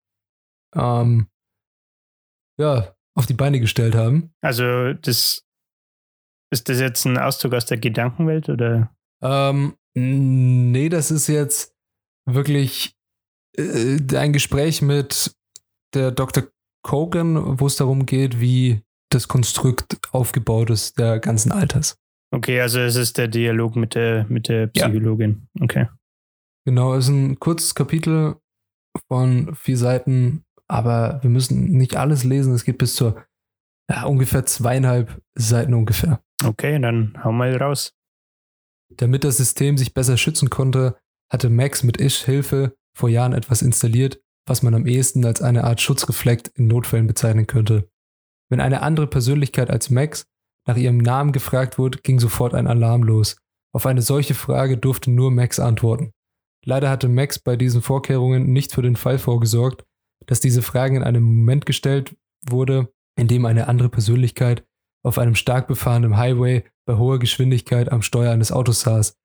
[0.75, 1.27] ähm,
[2.59, 4.33] ja, auf die Beine gestellt haben.
[4.41, 5.43] Also, das
[6.51, 8.95] ist das jetzt ein Auszug aus der Gedankenwelt oder?
[9.21, 11.73] Ähm, nee, das ist jetzt
[12.25, 12.95] wirklich
[13.57, 15.35] äh, ein Gespräch mit
[15.93, 16.43] der Dr.
[16.83, 21.97] Kogan, wo es darum geht, wie das Konstrukt aufgebaut ist der ganzen Alters.
[22.31, 24.87] Okay, also es ist der Dialog mit der, mit der Ja.
[24.87, 25.47] Psychologin.
[25.61, 25.87] Okay.
[26.65, 28.35] Genau, es ist ein kurzes Kapitel
[29.07, 32.53] von vier Seiten, aber wir müssen nicht alles lesen.
[32.53, 33.15] Es geht bis zu
[33.89, 36.21] ja, ungefähr zweieinhalb Seiten ungefähr.
[36.43, 37.93] Okay, dann hau mal raus.
[38.93, 40.97] Damit das System sich besser schützen konnte,
[41.31, 45.63] hatte Max mit Ish Hilfe vor Jahren etwas installiert, was man am ehesten als eine
[45.63, 47.89] Art Schutzreflekt in Notfällen bezeichnen könnte.
[48.49, 50.25] Wenn eine andere Persönlichkeit als Max
[50.67, 53.37] nach ihrem Namen gefragt wurde, ging sofort ein Alarm los.
[53.73, 56.11] Auf eine solche Frage durfte nur Max antworten.
[56.65, 59.85] Leider hatte Max bei diesen Vorkehrungen nicht für den Fall vorgesorgt,
[60.25, 62.15] dass diese Frage in einem Moment gestellt
[62.49, 64.65] wurde, in dem eine andere Persönlichkeit
[65.03, 69.15] auf einem stark befahrenen Highway bei hoher Geschwindigkeit am Steuer eines Autos saß.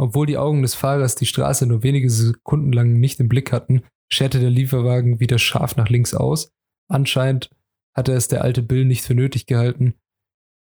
[0.00, 3.82] Obwohl die Augen des Fahrers die Straße nur wenige Sekunden lang nicht im Blick hatten,
[4.12, 6.50] scherte der Lieferwagen wieder scharf nach links aus.
[6.88, 7.50] Anscheinend
[7.98, 9.94] hatte es der alte Bill nicht für nötig gehalten,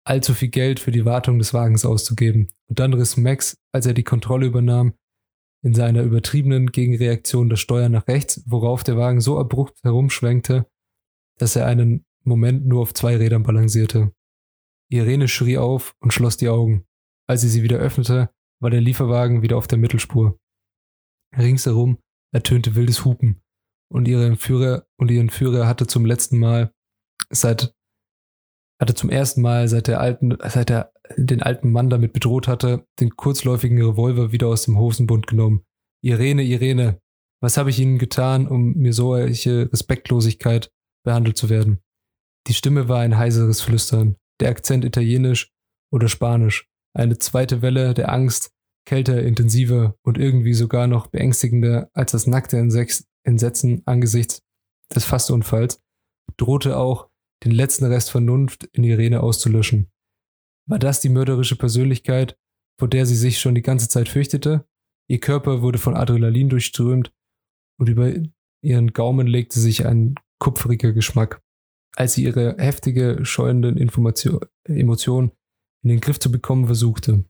[0.07, 2.49] allzu viel Geld für die Wartung des Wagens auszugeben.
[2.69, 4.95] Und dann riss Max, als er die Kontrolle übernahm,
[5.63, 10.67] in seiner übertriebenen Gegenreaktion das Steuer nach rechts, worauf der Wagen so abrupt herumschwenkte,
[11.39, 14.13] dass er einen Moment nur auf zwei Rädern balancierte.
[14.89, 16.87] Irene schrie auf und schloss die Augen.
[17.29, 20.39] Als sie sie wieder öffnete, war der Lieferwagen wieder auf der Mittelspur.
[21.37, 21.99] Ringsherum
[22.33, 23.43] ertönte wildes Hupen
[23.93, 26.73] und ihre Entführer und ihr Entführer hatte zum letzten Mal
[27.31, 27.75] seit
[28.81, 32.87] hatte zum ersten Mal seit der alten seit er den alten Mann damit bedroht hatte,
[33.01, 35.65] den kurzläufigen Revolver wieder aus dem Hosenbund genommen.
[36.03, 37.01] Irene, Irene,
[37.41, 40.71] was habe ich Ihnen getan, um mir solche Respektlosigkeit
[41.05, 41.81] behandelt zu werden?
[42.49, 45.53] Die Stimme war ein heiseres Flüstern, der Akzent italienisch
[45.93, 48.51] oder spanisch, eine zweite Welle der Angst,
[48.87, 52.57] kälter, intensiver und irgendwie sogar noch beängstigender als das nackte
[53.25, 54.43] Entsetzen angesichts
[54.95, 55.83] des Fastunfalls,
[56.37, 57.09] drohte auch,
[57.45, 59.91] den letzten Rest Vernunft in Irene auszulöschen.
[60.69, 62.39] War das die mörderische Persönlichkeit,
[62.79, 64.67] vor der sie sich schon die ganze Zeit fürchtete?
[65.09, 67.13] Ihr Körper wurde von Adrenalin durchströmt
[67.79, 68.13] und über
[68.63, 71.43] ihren Gaumen legte sich ein kupferiger Geschmack.
[71.95, 73.23] Als sie ihre heftige,
[73.79, 75.33] Information, Emotionen
[75.83, 77.25] in den Griff zu bekommen versuchte.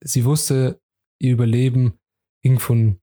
[0.00, 0.80] Sie wusste,
[1.20, 1.98] ihr Überleben
[2.42, 3.00] hing von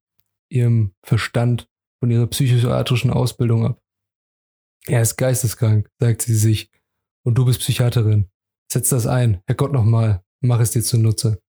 [0.49, 3.81] ihrem Verstand, von ihrer psychiatrischen Ausbildung ab.
[4.87, 6.71] Er ist geisteskrank, sagt sie sich,
[7.25, 8.29] und du bist Psychiaterin.
[8.71, 11.41] Setz das ein, Herrgott nochmal, mach es dir zunutze.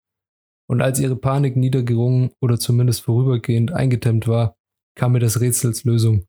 [0.69, 4.57] Und als ihre Panik niedergerungen oder zumindest vorübergehend eingedämmt war,
[4.97, 6.27] kam mir das Rätsels Lösung.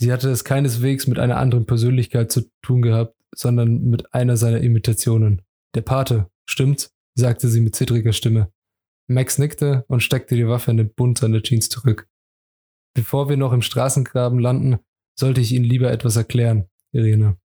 [0.00, 4.60] Sie hatte es keineswegs mit einer anderen Persönlichkeit zu tun gehabt, sondern mit einer seiner
[4.60, 5.42] Imitationen.
[5.74, 6.92] Der Pate, stimmt's?
[7.16, 8.52] sagte sie mit zittriger Stimme.
[9.08, 12.08] Max nickte und steckte die Waffe in den Bund seiner Jeans zurück.
[12.94, 14.78] Bevor wir noch im Straßengraben landen,
[15.18, 17.36] sollte ich Ihnen lieber etwas erklären, Irene.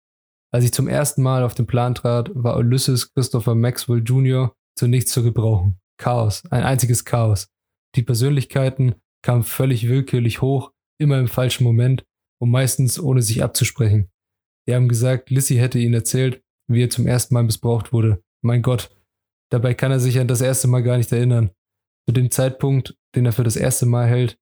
[0.53, 4.55] Als ich zum ersten Mal auf den Plan trat, war Ulysses Christopher Maxwell Jr.
[4.77, 5.79] zu nichts zu gebrauchen.
[5.97, 7.47] Chaos, ein einziges Chaos.
[7.95, 12.05] Die Persönlichkeiten kamen völlig willkürlich hoch, immer im falschen Moment
[12.39, 14.11] und meistens ohne sich abzusprechen.
[14.67, 18.23] Die haben gesagt, Lissy hätte ihnen erzählt, wie er zum ersten Mal missbraucht wurde.
[18.43, 18.95] Mein Gott,
[19.49, 21.49] dabei kann er sich an das erste Mal gar nicht erinnern.
[22.07, 24.37] Zu dem Zeitpunkt, den er für das erste Mal hält,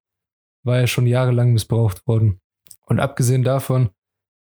[0.66, 2.41] war er schon jahrelang missbraucht worden.
[2.92, 3.90] Und abgesehen davon,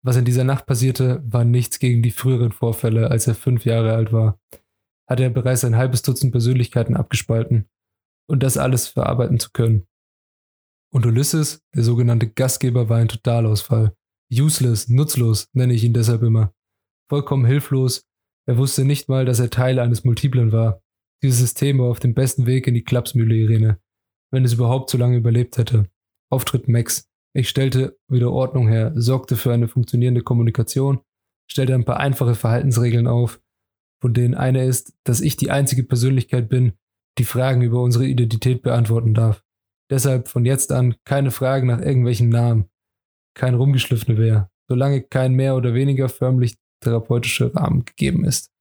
[0.03, 3.93] was in dieser Nacht passierte, war nichts gegen die früheren Vorfälle, als er fünf Jahre
[3.93, 4.37] alt war.
[5.09, 7.69] Hatte er bereits ein halbes Dutzend Persönlichkeiten abgespalten
[8.27, 9.87] und das alles verarbeiten zu können.
[10.91, 13.95] Und Ulysses, der sogenannte Gastgeber, war ein Totalausfall.
[14.29, 16.53] Useless, nutzlos, nenne ich ihn deshalb immer.
[17.07, 18.05] Vollkommen hilflos.
[18.45, 20.81] Er wusste nicht mal, dass er Teil eines Multiplen war.
[21.23, 23.79] Dieses System war auf dem besten Weg in die Klapsmühle, Irene.
[24.31, 25.89] Wenn es überhaupt so lange überlebt hätte.
[26.29, 27.09] Auftritt Max.
[27.35, 31.01] Ich stellte wieder Ordnung her, sorgte für eine funktionierende Kommunikation,
[31.49, 33.41] stellte ein paar einfache Verhaltensregeln auf,
[34.01, 36.73] von denen eine ist, dass ich die einzige Persönlichkeit bin,
[37.17, 39.43] die Fragen über unsere Identität beantworten darf.
[39.89, 42.69] Deshalb von jetzt an keine Fragen nach irgendwelchen Namen,
[43.35, 48.51] kein rumgeschliffene mehr, solange kein mehr oder weniger förmlich therapeutischer Rahmen gegeben ist.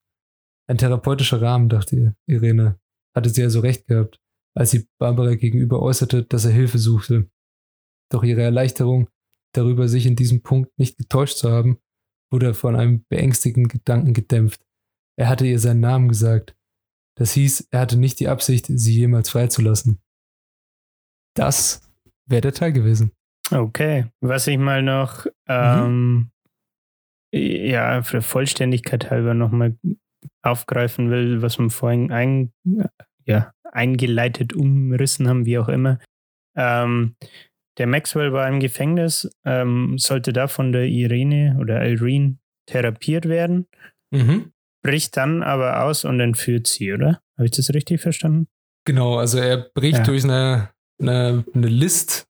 [0.68, 2.78] Ein therapeutischer Rahmen, dachte Irene,
[3.14, 4.20] hatte sie also recht gehabt,
[4.54, 7.30] als sie Barbara gegenüber äußerte, dass er Hilfe suchte.
[8.12, 9.08] Doch ihre Erleichterung
[9.54, 11.78] darüber, sich in diesem Punkt nicht getäuscht zu haben,
[12.30, 14.62] wurde von einem beängstigenden Gedanken gedämpft.
[15.18, 16.54] Er hatte ihr seinen Namen gesagt.
[17.16, 20.00] Das hieß, er hatte nicht die Absicht, sie jemals freizulassen.
[21.34, 21.90] Das
[22.26, 23.12] wäre der Teil gewesen.
[23.50, 27.38] Okay, was ich mal noch, ähm, mhm.
[27.38, 29.76] ja, für Vollständigkeit halber nochmal
[30.42, 32.52] aufgreifen will, was wir vorhin ein,
[33.24, 35.98] ja, eingeleitet, umrissen haben, wie auch immer.
[36.56, 37.16] Ähm,
[37.78, 43.66] der Maxwell war im Gefängnis, ähm, sollte da von der Irene oder Irene therapiert werden,
[44.10, 44.52] mhm.
[44.82, 47.22] bricht dann aber aus und entführt sie, oder?
[47.36, 48.48] Habe ich das richtig verstanden?
[48.84, 50.04] Genau, also er bricht ja.
[50.04, 52.26] durch eine, eine, eine, List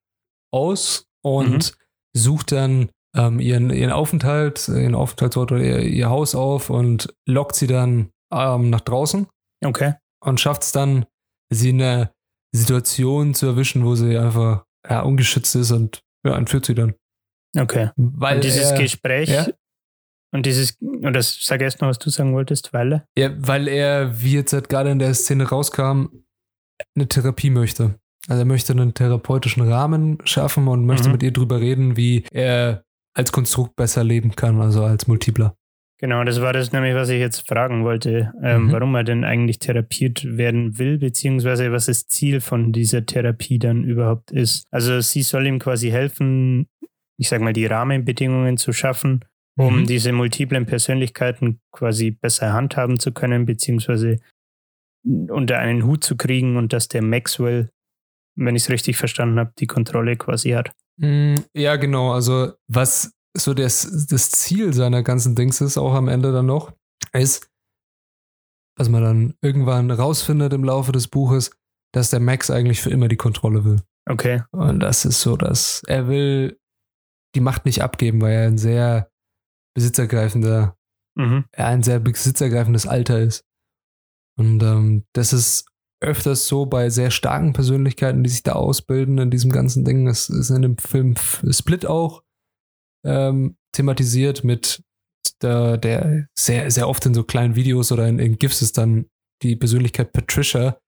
[0.53, 1.77] aus und mhm.
[2.17, 7.57] sucht dann ähm, ihren, ihren Aufenthalt, ihren Aufenthaltsort oder ihr, ihr Haus auf und lockt
[7.57, 9.27] sie dann ähm, nach draußen.
[9.65, 9.95] Okay.
[10.25, 11.07] Und schafft es dann,
[11.51, 12.13] sie in eine
[12.55, 16.95] Situation zu erwischen, wo sie einfach ja, ungeschützt ist und ja, entführt sie dann.
[17.59, 17.91] Okay.
[17.97, 19.47] Weil und dieses er, Gespräch ja?
[20.33, 24.23] und dieses, und das sag erst noch, was du sagen wolltest, weil Ja, weil er,
[24.23, 26.07] wie jetzt halt gerade in der Szene rauskam,
[26.95, 27.99] eine Therapie möchte.
[28.29, 31.13] Also er möchte einen therapeutischen Rahmen schaffen und möchte mhm.
[31.13, 35.57] mit ihr drüber reden, wie er als Konstrukt besser leben kann, also als Multipler.
[36.03, 38.73] Genau, das war das nämlich, was ich jetzt fragen wollte, ähm, mhm.
[38.73, 43.85] warum er denn eigentlich therapiert werden will, beziehungsweise was das Ziel von dieser Therapie dann
[43.85, 44.67] überhaupt ist.
[44.73, 46.67] Also sie soll ihm quasi helfen,
[47.21, 49.25] ich sag mal, die Rahmenbedingungen zu schaffen,
[49.57, 49.87] um mhm.
[49.87, 54.19] diese multiplen Persönlichkeiten quasi besser handhaben zu können, beziehungsweise
[55.05, 57.71] unter einen Hut zu kriegen und dass der Maxwell,
[58.37, 60.73] wenn ich es richtig verstanden habe, die Kontrolle quasi hat.
[60.97, 62.11] Mm, ja, genau.
[62.11, 66.73] Also was so das, das Ziel seiner ganzen Dings ist, auch am Ende dann noch,
[67.13, 67.51] ist,
[68.77, 71.51] dass man dann irgendwann rausfindet im Laufe des Buches,
[71.93, 73.83] dass der Max eigentlich für immer die Kontrolle will.
[74.09, 74.43] Okay.
[74.51, 76.59] Und das ist so, dass er will
[77.35, 79.11] die Macht nicht abgeben, weil er ein sehr
[79.75, 80.77] besitzergreifender,
[81.17, 81.45] mhm.
[81.53, 83.45] er ein sehr besitzergreifendes Alter ist.
[84.39, 85.67] Und ähm, das ist
[86.03, 90.09] öfters so bei sehr starken Persönlichkeiten, die sich da ausbilden in diesem ganzen Ding.
[90.09, 92.22] Es ist in dem Film Split auch
[93.05, 94.83] ähm, thematisiert mit
[95.41, 99.07] der, der, sehr, sehr oft in so kleinen Videos oder in, in GIFs ist dann
[99.43, 100.79] die Persönlichkeit Patricia.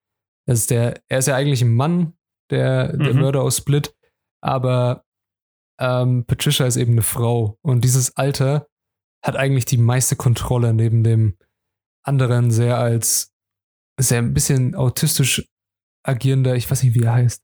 [0.47, 2.15] Das ist der, er ist ja eigentlich ein Mann,
[2.51, 3.21] der, der mhm.
[3.21, 3.95] Mörder aus Split,
[4.43, 5.05] aber
[5.81, 8.69] ähm, Patricia ist eben eine Frau und dieses Alter
[9.25, 11.37] hat eigentlich die meiste Kontrolle neben dem
[12.05, 13.33] anderen sehr als
[13.99, 15.49] sehr ein bisschen autistisch
[16.05, 17.43] agierender, ich weiß nicht, wie er heißt,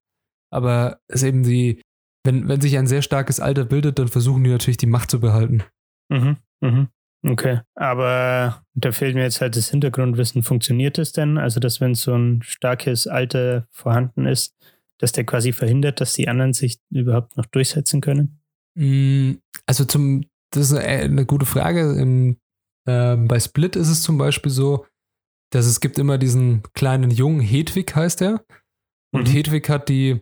[0.53, 1.81] aber ist eben die,
[2.25, 5.21] wenn, wenn sich ein sehr starkes Alter bildet, dann versuchen die natürlich die Macht zu
[5.21, 5.63] behalten.
[6.09, 6.89] Mhm, mhm.
[7.23, 10.43] Okay, aber da fehlt mir jetzt halt das Hintergrundwissen.
[10.43, 11.37] Funktioniert es denn?
[11.37, 14.57] Also, dass wenn so ein starkes Alter vorhanden ist,
[14.99, 18.41] dass der quasi verhindert, dass die anderen sich überhaupt noch durchsetzen können?
[18.75, 19.33] Mm,
[19.67, 21.93] also zum, das ist eine gute Frage.
[21.93, 22.39] Im,
[22.87, 24.87] äh, bei Split ist es zum Beispiel so,
[25.51, 28.45] dass es gibt immer diesen kleinen Jungen, Hedwig heißt er.
[29.13, 29.33] Und mhm.
[29.33, 30.21] Hedwig hat die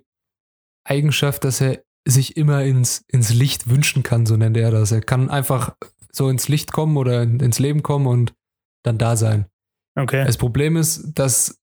[0.85, 4.93] Eigenschaft, dass er sich immer ins, ins Licht wünschen kann, so nennt er das.
[4.93, 5.77] Er kann einfach
[6.13, 8.35] so ins Licht kommen oder ins Leben kommen und
[8.83, 9.47] dann da sein.
[9.95, 10.25] Okay.
[10.25, 11.61] Das Problem ist, dass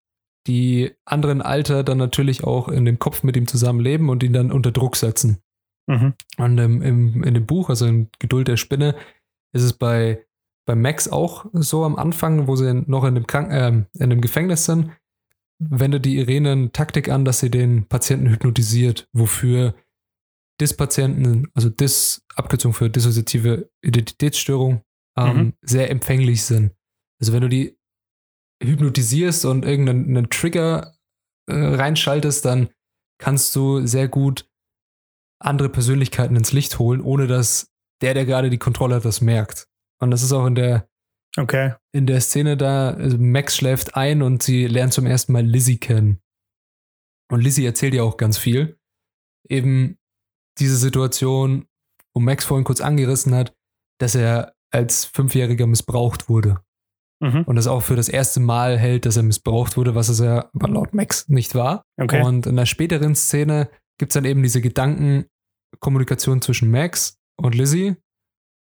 [0.47, 4.51] die anderen Alter dann natürlich auch in dem Kopf mit ihm zusammenleben und ihn dann
[4.51, 5.39] unter Druck setzen.
[5.87, 6.13] Mhm.
[6.37, 8.95] Und ähm, im, in dem Buch, also in Geduld der Spinne,
[9.53, 10.25] ist es bei
[10.65, 14.21] bei Max auch so am Anfang, wo sie noch in dem, Krank äh, in dem
[14.21, 14.91] Gefängnis sind,
[15.59, 19.75] wendet die Irene eine Taktik an, dass sie den Patienten hypnotisiert, wofür
[20.61, 24.81] Dis-Patienten, also Dis, Abkürzung für dissoziative Identitätsstörung,
[25.17, 25.53] ähm, Mhm.
[25.61, 26.73] sehr empfänglich sind.
[27.19, 27.77] Also wenn du die
[28.63, 30.95] hypnotisierst und irgendeinen Trigger
[31.47, 32.69] äh, reinschaltest, dann
[33.19, 34.49] kannst du sehr gut
[35.39, 39.67] andere Persönlichkeiten ins Licht holen, ohne dass der, der gerade die Kontrolle hat, das merkt.
[40.01, 40.89] Und das ist auch in der,
[41.37, 41.73] Okay.
[41.93, 45.77] in der Szene da, also Max schläft ein und sie lernt zum ersten Mal Lizzie
[45.77, 46.21] kennen.
[47.31, 48.79] Und Lizzie erzählt ihr auch ganz viel.
[49.49, 49.97] Eben
[50.59, 51.65] diese Situation,
[52.13, 53.53] wo Max vorhin kurz angerissen hat,
[53.99, 56.59] dass er als Fünfjähriger missbraucht wurde.
[57.21, 57.43] Mhm.
[57.43, 60.49] Und das auch für das erste Mal hält, dass er missbraucht wurde, was es ja
[60.53, 61.83] laut Max nicht war.
[61.97, 62.21] Okay.
[62.21, 67.95] Und in der späteren Szene gibt es dann eben diese Gedankenkommunikation zwischen Max und Lizzie,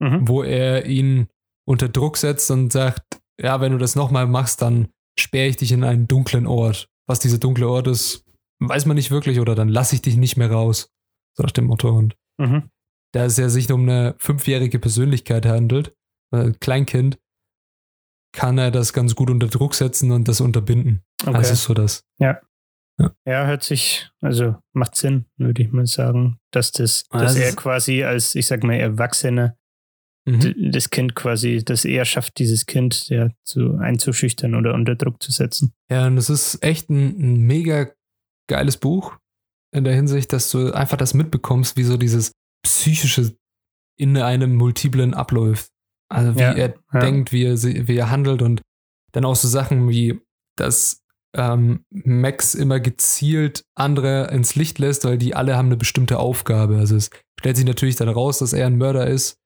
[0.01, 0.27] Mhm.
[0.29, 1.29] wo er ihn
[1.67, 5.71] unter Druck setzt und sagt, ja, wenn du das nochmal machst, dann sperre ich dich
[5.73, 6.89] in einen dunklen Ort.
[7.09, 8.25] Was dieser dunkle Ort ist,
[8.61, 10.91] weiß man nicht wirklich oder dann lasse ich dich nicht mehr raus.
[11.37, 11.89] So nach dem Motto.
[11.97, 12.71] Und Mhm.
[13.13, 15.95] da es ja sich um eine fünfjährige Persönlichkeit handelt,
[16.33, 17.19] äh, Kleinkind,
[18.33, 21.05] kann er das ganz gut unter Druck setzen und das unterbinden.
[21.23, 21.33] Okay.
[21.35, 22.05] Das ist so das.
[22.19, 22.41] ja,
[23.47, 27.57] hört sich, also macht Sinn, würde ich mal sagen, dass das, Ah, dass das er
[27.57, 29.57] quasi als, ich sag mal, Erwachsener
[30.27, 30.71] Mhm.
[30.73, 35.31] das Kind quasi, dass er schafft, dieses Kind ja zu einzuschüchtern oder unter Druck zu
[35.33, 35.75] setzen.
[35.91, 37.91] Ja, und es ist echt ein, ein mega
[38.49, 39.17] geiles Buch
[39.75, 42.33] in der Hinsicht, dass du einfach das mitbekommst, wie so dieses
[42.65, 43.35] psychische
[43.99, 45.69] in einem Multiplen abläuft.
[46.09, 47.01] Also wie Ja, er ja.
[47.01, 48.63] denkt, wie er, wie er handelt und
[49.13, 50.21] dann auch so Sachen wie,
[50.57, 51.01] dass
[51.37, 56.77] ähm, Max immer gezielt andere ins Licht lässt, weil die alle haben eine bestimmte Aufgabe.
[56.79, 59.37] Also es stellt sich natürlich dann raus, dass er ein Mörder ist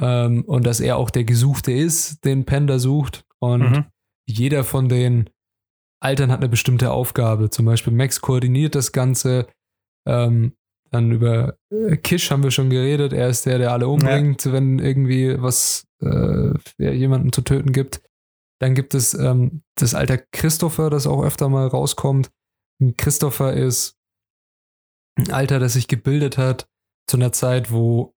[0.00, 3.24] ähm, und dass er auch der Gesuchte ist, den Panda sucht.
[3.40, 3.84] Und Mhm.
[4.28, 5.30] jeder von den
[6.04, 7.50] Altern hat eine bestimmte Aufgabe.
[7.50, 9.46] Zum Beispiel Max koordiniert das Ganze.
[10.06, 10.52] Ähm,
[10.90, 13.12] dann über äh, Kish haben wir schon geredet.
[13.12, 18.02] Er ist der, der alle umbringt, wenn irgendwie was äh, ja, jemanden zu töten gibt.
[18.60, 22.30] Dann gibt es ähm, das Alter Christopher, das auch öfter mal rauskommt.
[22.96, 23.96] Christopher ist
[25.16, 26.68] ein Alter, das sich gebildet hat
[27.08, 28.13] zu einer Zeit, wo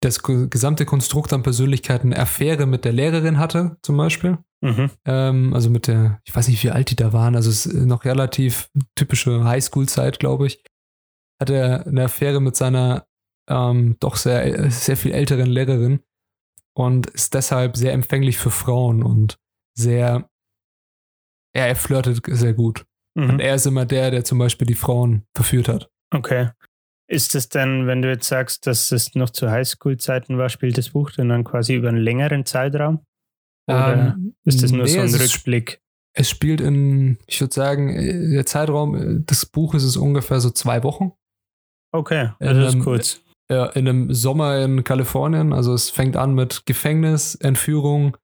[0.00, 4.38] das ge- gesamte Konstrukt an Persönlichkeiten eine Affäre mit der Lehrerin hatte, zum Beispiel.
[4.62, 4.90] Mhm.
[5.04, 7.86] Ähm, also mit der, ich weiß nicht, wie alt die da waren, also es ist
[7.86, 10.62] noch relativ typische Highschool-Zeit, glaube ich.
[11.40, 13.06] Hat er eine Affäre mit seiner
[13.48, 16.00] ähm, doch sehr, sehr viel älteren Lehrerin
[16.74, 19.38] und ist deshalb sehr empfänglich für Frauen und
[19.76, 20.28] sehr,
[21.56, 22.84] ja, er flirtet sehr gut.
[23.16, 23.30] Mhm.
[23.30, 25.90] Und er ist immer der, der zum Beispiel die Frauen verführt hat.
[26.12, 26.50] Okay.
[27.10, 30.90] Ist es dann, wenn du jetzt sagst, dass es noch zu Highschool-Zeiten war, spielt das
[30.90, 33.04] Buch denn dann quasi über einen längeren Zeitraum?
[33.68, 35.80] Oder Ähm, ist das nur nee, so ein Rückblick?
[36.12, 40.50] Es spielt in, ich würde sagen, äh, der Zeitraum äh, des Buches ist ungefähr so
[40.50, 41.12] zwei Wochen.
[41.92, 43.22] Okay, also das Ähm, ist kurz.
[43.50, 45.52] Ja, in einem Sommer in Kalifornien.
[45.52, 48.16] Also es fängt an mit Gefängnis, Entführung,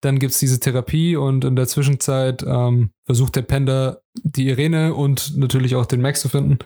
[0.00, 4.94] dann gibt es diese Therapie und in der Zwischenzeit ähm, versucht der Panda die Irene
[4.94, 6.58] und natürlich auch den Max zu finden.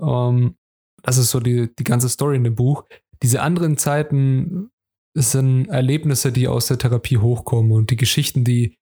[0.00, 0.56] Ähm,
[1.04, 2.84] das ist so die, die ganze Story in dem Buch.
[3.22, 4.70] Diese anderen Zeiten
[5.16, 8.74] sind Erlebnisse, die aus der Therapie hochkommen und die Geschichten, die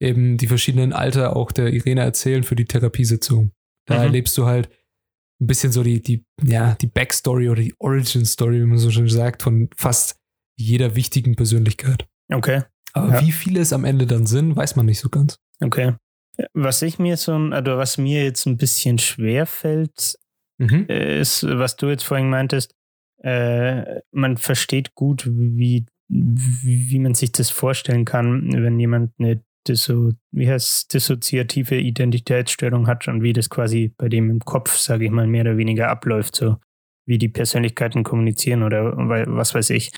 [0.00, 3.52] eben die verschiedenen Alter auch der Irene erzählen für die Therapiesitzung.
[3.86, 4.02] Da Mhm.
[4.04, 4.68] erlebst du halt
[5.40, 9.08] ein bisschen so die, die, ja, die Backstory oder die Origin-Story, wie man so schön
[9.08, 10.16] sagt, von fast
[10.56, 12.06] jeder wichtigen Persönlichkeit.
[12.32, 13.20] Okay, Aber Ja.
[13.26, 15.38] wie viele es am Ende dann sind, weiß man nicht so ganz.
[15.60, 15.94] okay.
[16.52, 20.16] Was ich mir so, oder was mir jetzt ein bisschen schwer fällt,
[20.58, 20.86] Mhm.
[20.86, 22.74] ist, was du jetzt vorhin meintest,
[23.22, 30.12] äh, man versteht gut, wie, wie, man sich das vorstellen kann, wenn jemand eine Disso,
[30.30, 35.10] wie heißt dissoziative Identitätsstörung hat und wie das quasi bei dem im Kopf, sage ich
[35.10, 36.56] mal, mehr oder weniger abläuft, so
[37.06, 39.92] wie die Persönlichkeiten kommunizieren oder was weiß ich.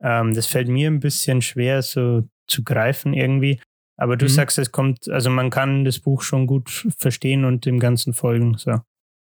[0.00, 3.60] Ähm, das fällt mir ein bisschen schwer, so zu greifen irgendwie.
[3.96, 4.30] Aber du Mhm.
[4.30, 8.56] sagst, es kommt, also man kann das Buch schon gut verstehen und dem Ganzen folgen.
[8.56, 8.80] So,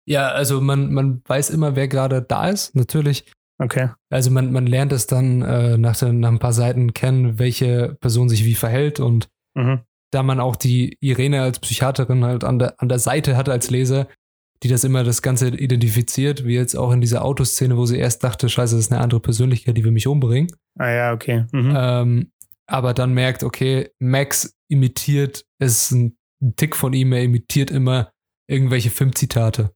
[0.10, 3.26] Ja, also man, man weiß immer, wer gerade da ist, natürlich.
[3.62, 3.90] okay.
[4.10, 7.96] Also man, man lernt es dann äh, nach, den, nach ein paar Seiten kennen, welche
[8.02, 9.80] Person sich wie verhält und Mhm.
[10.12, 13.70] da man auch die Irene als Psychiaterin halt an der, an der Seite hat als
[13.72, 14.08] Leser,
[14.64, 18.24] die das immer das Ganze identifiziert, wie jetzt auch in dieser Autoszene, wo sie erst
[18.24, 20.52] dachte, scheiße, das ist eine andere Persönlichkeit, die will mich umbringen.
[20.78, 21.46] Ah ja, okay.
[21.52, 21.74] Mhm.
[21.76, 22.32] Ähm,
[22.68, 26.18] aber dann merkt, okay, Max imitiert, es ist ein
[26.56, 28.12] Tick von ihm, er imitiert immer
[28.48, 29.72] irgendwelche Filmzitate.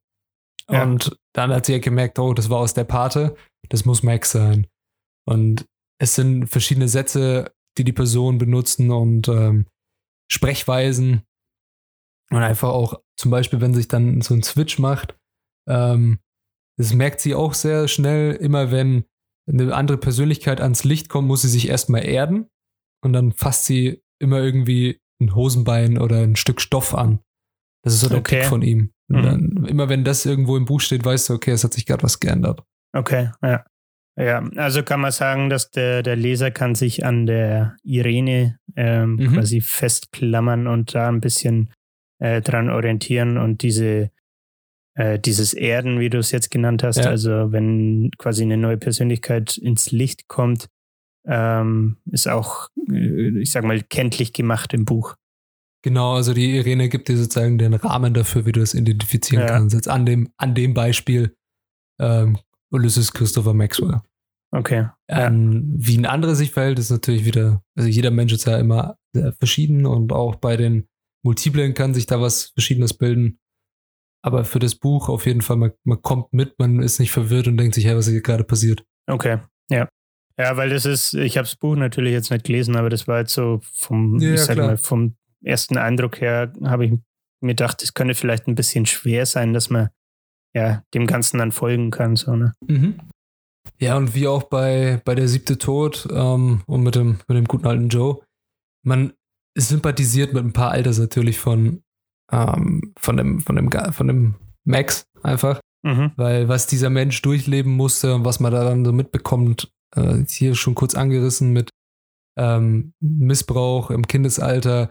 [0.70, 0.84] Ja.
[0.84, 3.36] Und dann hat sie ja gemerkt, oh, das war aus der Pate,
[3.70, 4.68] das muss Max sein.
[5.26, 5.66] Und
[6.00, 9.68] es sind verschiedene Sätze, die die Personen benutzen und ähm,
[10.32, 11.24] Sprechweisen.
[12.30, 15.16] Und einfach auch, zum Beispiel, wenn sich dann so ein Switch macht,
[15.70, 16.20] ähm,
[16.78, 19.06] das merkt sie auch sehr schnell, immer wenn
[19.48, 22.48] eine andere Persönlichkeit ans Licht kommt, muss sie sich erstmal erden
[23.04, 27.20] und dann fasst sie immer irgendwie ein Hosenbein oder ein Stück Stoff an.
[27.84, 28.42] Das ist so der Okay.
[28.42, 28.93] Tick von ihm.
[29.10, 29.24] Und Mhm.
[29.24, 32.04] dann, immer wenn das irgendwo im Buch steht, weißt du, okay, es hat sich gerade
[32.04, 32.64] was geändert.
[32.94, 33.66] Okay, ja.
[34.16, 39.16] Ja, also kann man sagen, dass der, der Leser kann sich an der Irene ähm,
[39.16, 39.34] Mhm.
[39.34, 41.72] quasi festklammern und da ein bisschen
[42.20, 44.12] äh, dran orientieren und diese
[44.96, 47.06] äh, dieses Erden, wie du es jetzt genannt hast, Ja.
[47.10, 50.68] also wenn quasi eine neue Persönlichkeit ins Licht kommt,
[51.26, 55.16] ähm, ist auch, äh, ich sag mal, kenntlich gemacht im Buch.
[55.84, 59.50] Genau, also die Irene gibt dir sozusagen den Rahmen dafür, wie du das identifizieren Ja.
[59.54, 59.76] kannst.
[59.76, 61.36] Jetzt an dem, an dem Beispiel
[62.00, 62.38] ähm,
[62.72, 64.02] Ulysses Christopher Maxwell.
[64.52, 64.88] Okay.
[65.10, 65.28] Ja.
[65.28, 68.98] Ähm, wie ein anderer sich verhält, ist natürlich wieder, also jeder Mensch ist ja immer
[69.14, 70.88] sehr verschieden und auch bei den
[71.24, 73.40] Multiplen kann sich da was Verschiedenes bilden.
[74.24, 77.48] Aber für das Buch auf jeden Fall, man, man kommt mit, man ist nicht verwirrt
[77.48, 78.86] und denkt sich, hey, was ist hier gerade passiert?
[79.08, 79.90] Okay, ja.
[80.40, 83.20] Ja, weil das ist, ich habe das Buch natürlich jetzt nicht gelesen, aber das war
[83.20, 84.68] jetzt so vom, Ja, ich sag klar.
[84.68, 86.92] mal, vom ersten Eindruck her, habe ich
[87.42, 89.90] mir gedacht, es könnte vielleicht ein bisschen schwer sein, dass man
[90.56, 92.16] ja dem Ganzen dann folgen kann.
[92.16, 92.54] So, ne?
[93.80, 97.46] Ja, und wie auch bei, bei der siebte Tod ähm, und mit dem, mit dem
[97.46, 98.22] guten alten Joe,
[98.86, 99.14] man
[99.58, 101.84] sympathisiert mit ein paar Alters natürlich von,
[102.32, 104.36] ähm, von, dem, von, dem, von dem
[104.66, 106.12] Max einfach, Mhm.
[106.16, 110.56] weil was dieser Mensch durchleben musste und was man da dann so mitbekommt, äh, hier
[110.56, 111.70] schon kurz angerissen mit
[112.38, 114.90] ähm, Missbrauch im Kindesalter.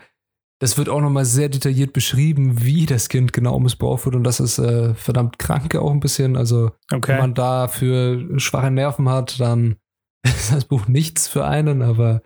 [0.63, 4.39] Das wird auch nochmal sehr detailliert beschrieben, wie das Kind genau missbraucht wird und das
[4.39, 6.37] ist äh, verdammt krank auch ein bisschen.
[6.37, 7.19] Also wenn Okay.
[7.19, 9.75] man dafür schwache Nerven hat, dann
[10.25, 12.23] ist das Buch nichts für einen, aber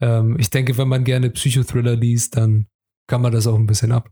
[0.00, 2.68] ähm, ich denke, wenn man gerne Psychothriller liest, dann
[3.08, 4.08] kann man das auch ein bisschen ab.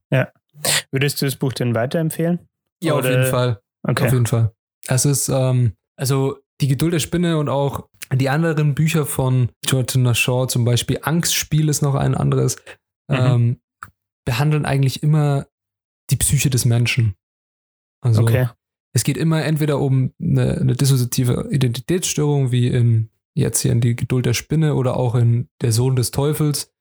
[0.90, 2.40] Würdest du das Buch denn weiterempfehlen?
[2.82, 3.60] Ja, auf Oder- jeden Fall.
[3.84, 4.06] Okay.
[4.06, 4.52] Auf jeden Fall.
[4.88, 10.12] Es ist, ähm, also die Geduld der Spinne und auch die anderen Bücher von Jonathan
[10.16, 12.56] Shaw, zum Beispiel Angstspiel ist noch ein anderes,
[13.08, 13.16] Mhm.
[13.16, 13.60] ähm,
[14.24, 15.46] behandeln eigentlich immer
[16.10, 17.14] die Psyche des Menschen.
[18.00, 18.48] Also Okay.
[18.94, 23.96] es geht immer entweder um eine, eine dissoziative Identitätsstörung, wie in jetzt hier in die
[23.96, 26.72] Geduld der Spinne oder auch in Der Sohn des Teufels,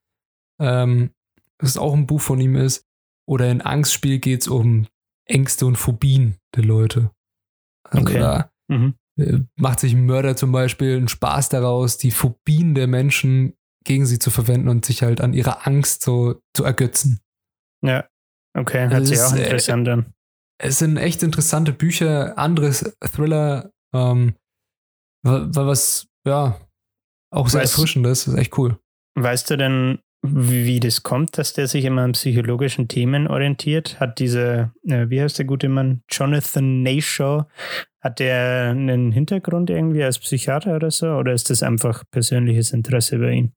[0.60, 1.12] ähm,
[1.60, 2.86] das auch ein Buch von ihm ist.
[3.26, 4.88] Oder in Angstspiel geht es um
[5.26, 7.12] Ängste und Phobien der Leute.
[7.84, 8.20] Also Okay.
[8.20, 8.96] da Mhm.
[9.18, 13.54] äh, macht sich ein Mörder zum Beispiel einen Spaß daraus, die Phobien der Menschen
[13.84, 17.20] gegen sie zu verwenden und sich halt an ihrer Angst so zu ergötzen.
[17.84, 18.08] Ja.
[18.58, 20.14] Okay, hört Also sich auch ist, äh, interessant an.
[20.62, 24.36] es sind echt interessante Bücher, anderes Thriller, ähm,
[25.24, 26.60] wa- was, ja,
[27.34, 28.78] auch sehr Weißt- erfrischendes, ist echt cool.
[29.16, 34.00] Weißt du denn, wie, wie das kommt, dass der sich immer an psychologischen Themen orientiert?
[34.00, 37.46] Hat dieser, äh, wie heißt der gute Mann, Jonathan Nashaw,
[38.02, 41.08] hat der einen Hintergrund irgendwie als Psychiater oder so?
[41.16, 43.52] Oder ist das einfach persönliches Interesse bei ihm?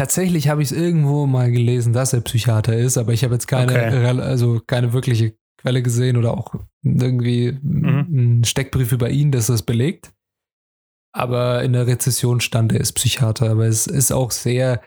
[0.00, 3.46] Tatsächlich habe ich es irgendwo mal gelesen, dass er Psychiater ist, aber ich habe jetzt
[3.48, 4.20] keine, Okay.
[4.20, 8.06] also keine wirkliche Quelle gesehen oder auch irgendwie Mhm.
[8.10, 10.12] einen Steckbrief über ihn, das das belegt.
[11.12, 14.80] Aber in der Rezession stand, er ist Psychiater, aber es ist auch sehr,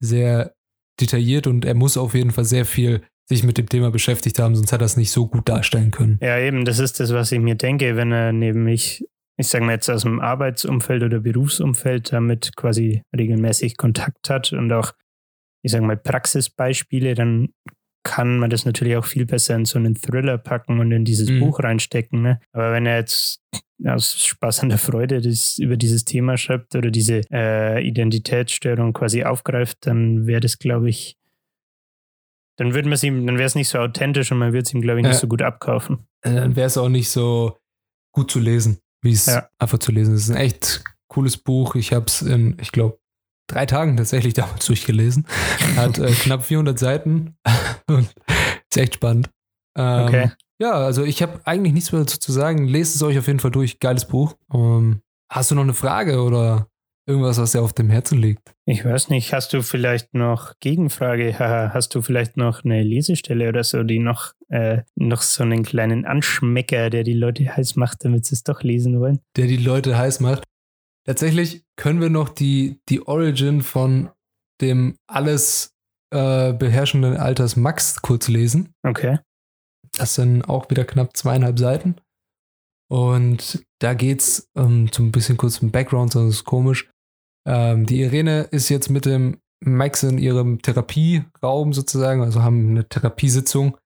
[0.00, 0.54] sehr
[1.00, 4.54] detailliert und er muss auf jeden Fall sehr viel sich mit dem Thema beschäftigt haben,
[4.54, 6.18] sonst hat er es nicht so gut darstellen können.
[6.20, 9.06] Ja, eben, das ist das, was ich mir denke, wenn er nämlich,
[9.38, 14.70] ich sage mal jetzt aus dem Arbeitsumfeld oder Berufsumfeld damit quasi regelmäßig Kontakt hat und
[14.72, 14.92] auch,
[15.62, 17.48] ich sage mal, Praxisbeispiele, dann
[18.04, 21.28] kann man das natürlich auch viel besser in so einen Thriller packen und in dieses
[21.30, 21.40] Mhm.
[21.40, 22.22] Buch reinstecken.
[22.22, 22.40] Ne?
[22.52, 23.40] Aber wenn er jetzt
[23.84, 29.24] aus Spaß an der Freude das, über dieses Thema schreibt oder diese äh, Identitätsstörung quasi
[29.24, 31.16] aufgreift, dann wäre das, glaube ich,
[32.56, 34.74] dann würde man es ihm, dann wäre es nicht so authentisch und man würde es
[34.74, 35.20] ihm, glaube ich, nicht Ja.
[35.20, 36.08] so gut abkaufen.
[36.22, 37.56] Äh, Dann wäre es auch nicht so
[38.12, 39.48] gut zu lesen, wie es Ja.
[39.58, 40.22] einfach zu lesen ist.
[40.22, 41.74] Es ist ein echt cooles Buch.
[41.74, 42.98] Ich habe es in, ich glaube,
[43.48, 45.26] drei Tagen tatsächlich damals durchgelesen.
[45.76, 47.36] Hat äh, knapp 400 Seiten
[47.88, 48.08] und
[48.70, 49.30] ist echt spannend.
[49.76, 50.30] Ähm, Okay.
[50.60, 52.66] Ja, also ich habe eigentlich nichts mehr dazu zu sagen.
[52.66, 53.78] Lest es euch auf jeden Fall durch.
[53.78, 54.34] Geiles Buch.
[54.52, 56.66] Ähm, hast du noch eine Frage oder
[57.08, 58.54] irgendwas, was dir auf dem Herzen liegt?
[58.66, 61.38] Ich weiß nicht, hast du vielleicht noch Gegenfrage?
[61.38, 66.04] Hast du vielleicht noch eine Lesestelle oder so, die noch, äh, noch so einen kleinen
[66.04, 69.20] Anschmecker, der die Leute heiß macht, damit sie es doch lesen wollen?
[69.36, 70.44] Der die Leute heiß macht.
[71.04, 74.10] Tatsächlich können wir noch die, die Origin von
[74.60, 75.74] dem alles
[76.10, 78.74] äh, beherrschenden Alters Max kurz lesen.
[78.82, 79.18] Okay.
[79.92, 81.96] Das sind auch wieder knapp zweieinhalb Seiten.
[82.90, 86.90] Und da geht es ähm, ein bisschen kurz im Background, sonst ist es komisch.
[87.48, 92.88] Ähm, die Irene ist jetzt mit dem Max in ihrem Therapieraum sozusagen, also haben eine
[92.88, 93.76] Therapiesitzung.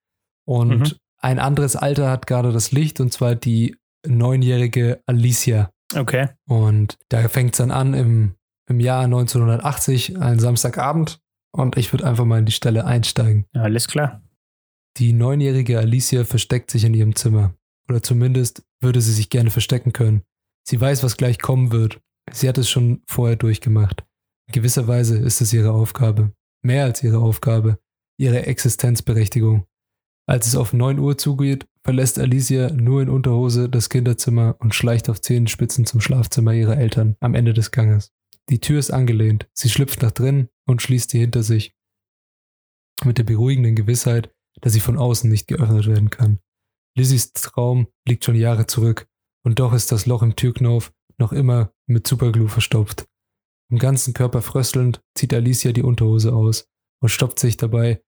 [0.45, 0.91] Und Mhm.
[1.19, 5.71] ein anderes Alter hat gerade das Licht, und zwar die neunjährige Alicia.
[5.95, 6.27] Okay.
[6.47, 8.35] Und da fängt es dann an im,
[8.67, 11.19] im Jahr 1980, ein Samstagabend.
[11.55, 13.45] Und ich würde einfach mal in die Stelle einsteigen.
[13.53, 14.21] Alles klar.
[14.97, 17.53] Die neunjährige Alicia versteckt sich in ihrem Zimmer.
[17.87, 20.23] Oder zumindest würde sie sich gerne verstecken können.
[20.67, 21.99] Sie weiß, was gleich kommen wird.
[22.31, 24.03] Sie hat es schon vorher durchgemacht.
[24.47, 26.33] In gewisser Weise ist es ihre Aufgabe.
[26.63, 27.79] Mehr als ihre Aufgabe.
[28.17, 29.65] Ihre Existenzberechtigung.
[30.25, 35.09] Als es auf 9 Uhr zugeht, verlässt Alicia nur in Unterhose das Kinderzimmer und schleicht
[35.09, 38.13] auf Zehenspitzen zum Schlafzimmer ihrer Eltern am Ende des Ganges.
[38.49, 39.49] Die Tür ist angelehnt.
[39.53, 41.75] Sie schlüpft nach drinnen und schließt sie hinter sich.
[43.03, 46.39] Mit der beruhigenden Gewissheit, dass sie von außen nicht geöffnet werden kann.
[46.95, 49.07] Lizzies Traum liegt schon Jahre zurück
[49.43, 53.05] und doch ist das Loch im Türknauf noch immer mit Superglue verstopft.
[53.71, 56.65] Im ganzen Körper fröstelnd zieht Alicia die Unterhose aus
[57.01, 58.01] und stopft sich dabei,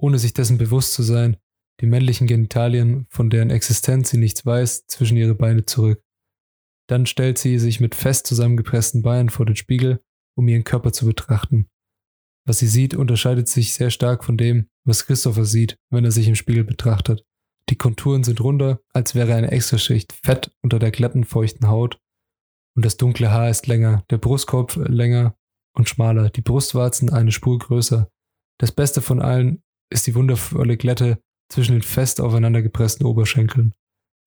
[0.00, 1.36] ohne sich dessen bewusst zu sein,
[1.80, 6.02] die männlichen Genitalien, von deren Existenz sie nichts weiß, zwischen ihre Beine zurück.
[6.88, 10.02] Dann stellt sie sich mit fest zusammengepressten Beinen vor den Spiegel,
[10.36, 11.68] um ihren Körper zu betrachten.
[12.46, 16.28] Was sie sieht, unterscheidet sich sehr stark von dem, was Christopher sieht, wenn er sich
[16.28, 17.24] im Spiegel betrachtet.
[17.68, 22.00] Die Konturen sind runder, als wäre eine Extraschicht Fett unter der glatten, feuchten Haut.
[22.78, 25.34] Und das dunkle Haar ist länger, der Brustkorb länger
[25.76, 28.08] und schmaler, die Brustwarzen eine Spur größer.
[28.60, 33.74] Das Beste von allen ist die wundervolle Glätte zwischen den fest aufeinander gepressten Oberschenkeln.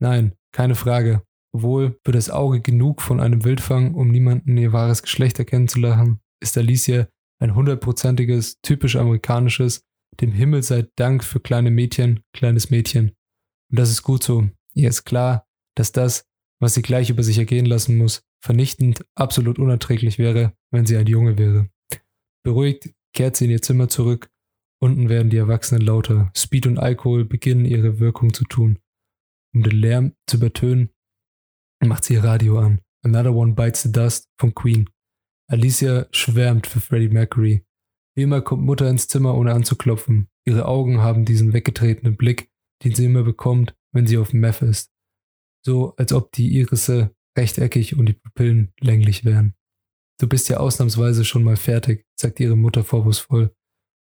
[0.01, 1.23] Nein, keine Frage.
[1.53, 5.79] Obwohl für das Auge genug von einem Wildfang, um niemanden ihr wahres Geschlecht erkennen zu
[5.79, 7.07] lassen, ist Alicia
[7.39, 9.85] ein hundertprozentiges, typisch amerikanisches,
[10.19, 13.13] dem Himmel sei Dank für kleine Mädchen, kleines Mädchen.
[13.71, 14.49] Und das ist gut so.
[14.73, 16.25] Ihr ist klar, dass das,
[16.59, 21.07] was sie gleich über sich ergehen lassen muss, vernichtend, absolut unerträglich wäre, wenn sie ein
[21.07, 21.69] Junge wäre.
[22.43, 24.29] Beruhigt kehrt sie in ihr Zimmer zurück.
[24.79, 26.31] Unten werden die Erwachsenen lauter.
[26.35, 28.79] Speed und Alkohol beginnen ihre Wirkung zu tun.
[29.53, 30.89] Um den Lärm zu übertönen,
[31.83, 32.81] macht sie ihr Radio an.
[33.03, 34.89] Another One Bites the Dust von Queen.
[35.47, 37.65] Alicia schwärmt für Freddie Mercury.
[38.15, 40.29] Wie immer kommt Mutter ins Zimmer, ohne anzuklopfen.
[40.45, 42.49] Ihre Augen haben diesen weggetretenen Blick,
[42.83, 44.91] den sie immer bekommt, wenn sie auf Meth ist.
[45.65, 49.55] So, als ob die Irisse rechteckig und die Pupillen länglich wären.
[50.19, 53.55] Du bist ja ausnahmsweise schon mal fertig, sagt ihre Mutter vorwurfsvoll,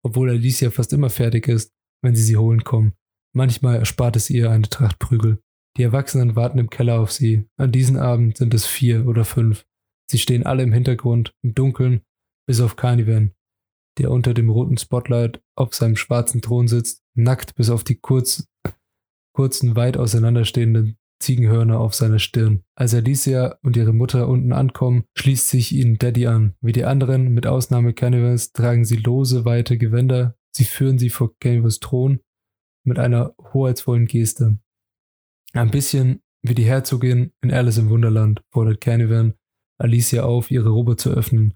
[0.05, 1.73] obwohl Alicia fast immer fertig ist,
[2.03, 2.95] wenn sie sie holen kommen.
[3.35, 5.43] Manchmal erspart es ihr eine Tracht Prügel.
[5.77, 7.49] Die Erwachsenen warten im Keller auf sie.
[7.57, 9.67] An diesem Abend sind es vier oder fünf.
[10.09, 12.03] Sie stehen alle im Hintergrund, im Dunkeln,
[12.47, 13.35] bis auf Carnivan,
[13.99, 18.47] der unter dem roten Spotlight auf seinem schwarzen Thron sitzt, nackt bis auf die kurz,
[19.35, 22.63] kurzen, weit auseinanderstehenden Ziegenhörner auf seiner Stirn.
[22.75, 26.55] Als Alicia und ihre Mutter unten ankommen, schließt sich ihnen Daddy an.
[26.61, 30.37] Wie die anderen, mit Ausnahme Carnivals, tragen sie lose, weite Gewänder.
[30.55, 32.21] Sie führen sie vor Carnivals Thron
[32.85, 34.59] mit einer hoheitsvollen Geste.
[35.53, 39.35] Ein bisschen wie die Herzogin in Alice im Wunderland fordert Canavan
[39.79, 41.55] Alicia auf, ihre Robe zu öffnen.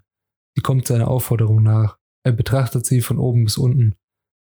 [0.55, 1.97] Sie kommt seiner Aufforderung nach.
[2.23, 3.95] Er betrachtet sie von oben bis unten,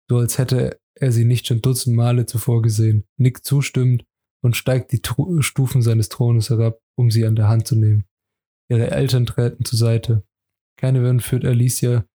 [0.10, 4.06] so als hätte er sie nicht schon dutzend Male zuvor gesehen, nickt zustimmend
[4.44, 8.06] und steigt die Tru Stufen seines Thrones herab, um sie an der Hand zu nehmen.
[8.70, 10.24] Ihre Eltern treten zur Seite.
[10.78, 12.06] Canavan führt Alicia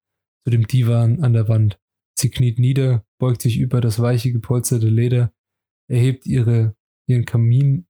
[0.45, 1.81] zu dem Divan an der Wand.
[2.19, 5.33] Sie kniet nieder, beugt sich über das weiche gepolsterte Leder,
[5.89, 6.77] erhebt ihre,
[7.09, 7.87] ihren Kamin,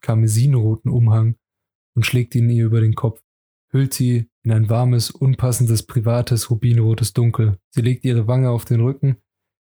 [0.00, 1.36] karmesinroten Umhang
[1.94, 3.22] und schlägt ihn ihr über den Kopf,
[3.72, 7.58] hüllt sie in ein warmes, unpassendes, privates, rubinrotes Dunkel.
[7.70, 9.16] Sie legt ihre Wange auf den Rücken,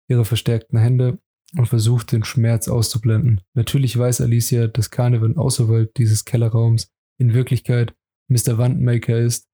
[0.09, 1.21] ihre verstärkten Hände
[1.57, 3.41] und versucht, den Schmerz auszublenden.
[3.55, 7.95] Natürlich weiß Alicia, dass Carnival außerhalb dieses Kellerraums in Wirklichkeit
[8.29, 8.59] Mr.
[8.59, 9.49] Wandmaker ist,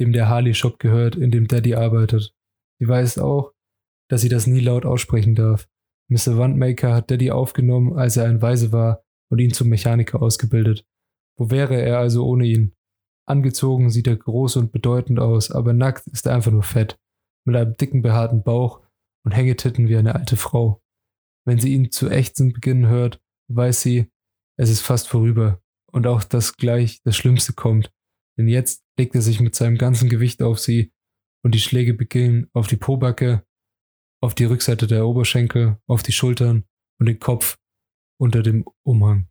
[0.00, 2.34] dem der Harley-Shop gehört, in dem Daddy arbeitet.
[2.80, 3.52] Sie weiß auch,
[4.08, 5.68] dass sie das nie laut aussprechen darf.
[6.08, 6.38] Mr.
[6.38, 10.84] Wandmaker hat Daddy aufgenommen, als er ein Weise war und ihn zum Mechaniker ausgebildet.
[11.38, 12.74] Wo wäre er also ohne ihn?
[13.26, 16.98] Angezogen sieht er groß und bedeutend aus, aber nackt ist er einfach nur fett,
[17.46, 18.82] mit einem dicken behaarten Bauch
[19.24, 20.82] und Hängetitten wie eine alte Frau.
[21.46, 24.10] Wenn sie ihn zu ächzen beginnen hört, weiß sie,
[24.56, 27.92] es ist fast vorüber und auch das gleich das Schlimmste kommt.
[28.38, 30.92] Denn jetzt legt er sich mit seinem ganzen Gewicht auf sie
[31.42, 33.44] und die Schläge beginnen auf die Pobacke,
[34.22, 36.64] auf die Rückseite der Oberschenkel, auf die Schultern
[36.98, 37.58] und den Kopf
[38.18, 39.28] unter dem Umhang.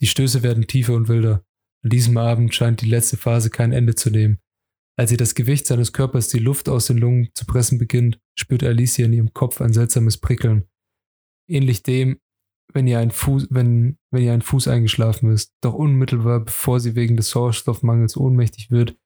[0.00, 1.44] Die Stöße werden tiefer und wilder.
[1.84, 4.40] An diesem Abend scheint die letzte Phase kein Ende zu nehmen.
[4.98, 8.62] Als sie das Gewicht seines Körpers die Luft aus den Lungen zu pressen beginnt, spürt
[8.62, 10.68] Alicia in ihrem Kopf ein seltsames Prickeln.
[11.52, 12.18] Ähnlich dem,
[12.72, 15.54] wenn ihr ein Fuß, wenn, wenn ihr ein Fuß eingeschlafen ist.
[15.60, 18.96] Doch unmittelbar bevor sie wegen des Sauerstoffmangels ohnmächtig wird,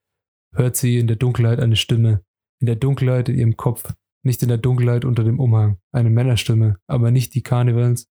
[0.55, 2.25] hört sie in der Dunkelheit eine Stimme.
[2.61, 3.93] In der Dunkelheit in ihrem Kopf.
[4.25, 5.79] Nicht in der Dunkelheit unter dem Umhang.
[5.93, 8.09] Eine Männerstimme, aber nicht die Carnivals,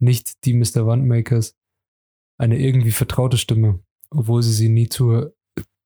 [0.00, 0.86] nicht die Mr.
[0.86, 1.56] Wandmakers.
[2.38, 5.30] Eine irgendwie vertraute Stimme, obwohl sie sie nie zu,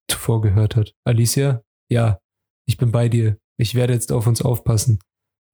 [0.09, 0.93] zuvor gehört hat.
[1.03, 1.63] Alicia?
[1.89, 2.19] Ja,
[2.67, 3.39] ich bin bei dir.
[3.57, 4.99] Ich werde jetzt auf uns aufpassen.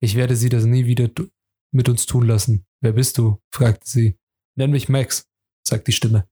[0.02, 1.10] Ich werde sie das nie wieder
[1.72, 2.64] mit uns tun lassen.
[2.80, 3.40] Wer bist du?
[3.52, 4.16] fragte sie.
[4.56, 5.24] Nenn mich Max,
[5.66, 6.26] sagt die Stimme.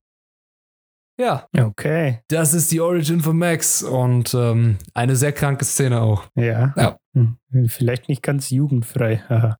[1.21, 2.21] Ja, Okay.
[2.29, 6.29] das ist die Origin von Max und ähm, eine sehr kranke Szene auch.
[6.37, 6.73] Ja.
[6.77, 6.99] Ja.
[7.15, 7.39] Hm.
[7.69, 9.23] Vielleicht nicht ganz jugendfrei.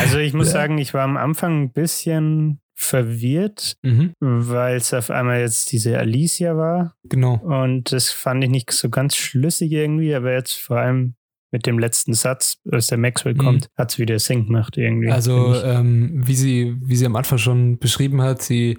[0.00, 0.52] Also ich muss Ja.
[0.54, 5.96] sagen, ich war am Anfang ein bisschen verwirrt, mhm, weil es auf einmal jetzt diese
[5.98, 6.96] Alicia war.
[7.04, 7.36] genau.
[7.36, 11.14] Und das fand ich nicht so ganz schlüssig irgendwie, aber jetzt vor allem
[11.52, 13.38] mit dem letzten Satz, als der Maxwell Mhm.
[13.38, 15.10] kommt, hat es wieder Sinn gemacht irgendwie.
[15.10, 18.78] Also, ähm, wie, sie, wie sie am Anfang schon beschrieben hat, sie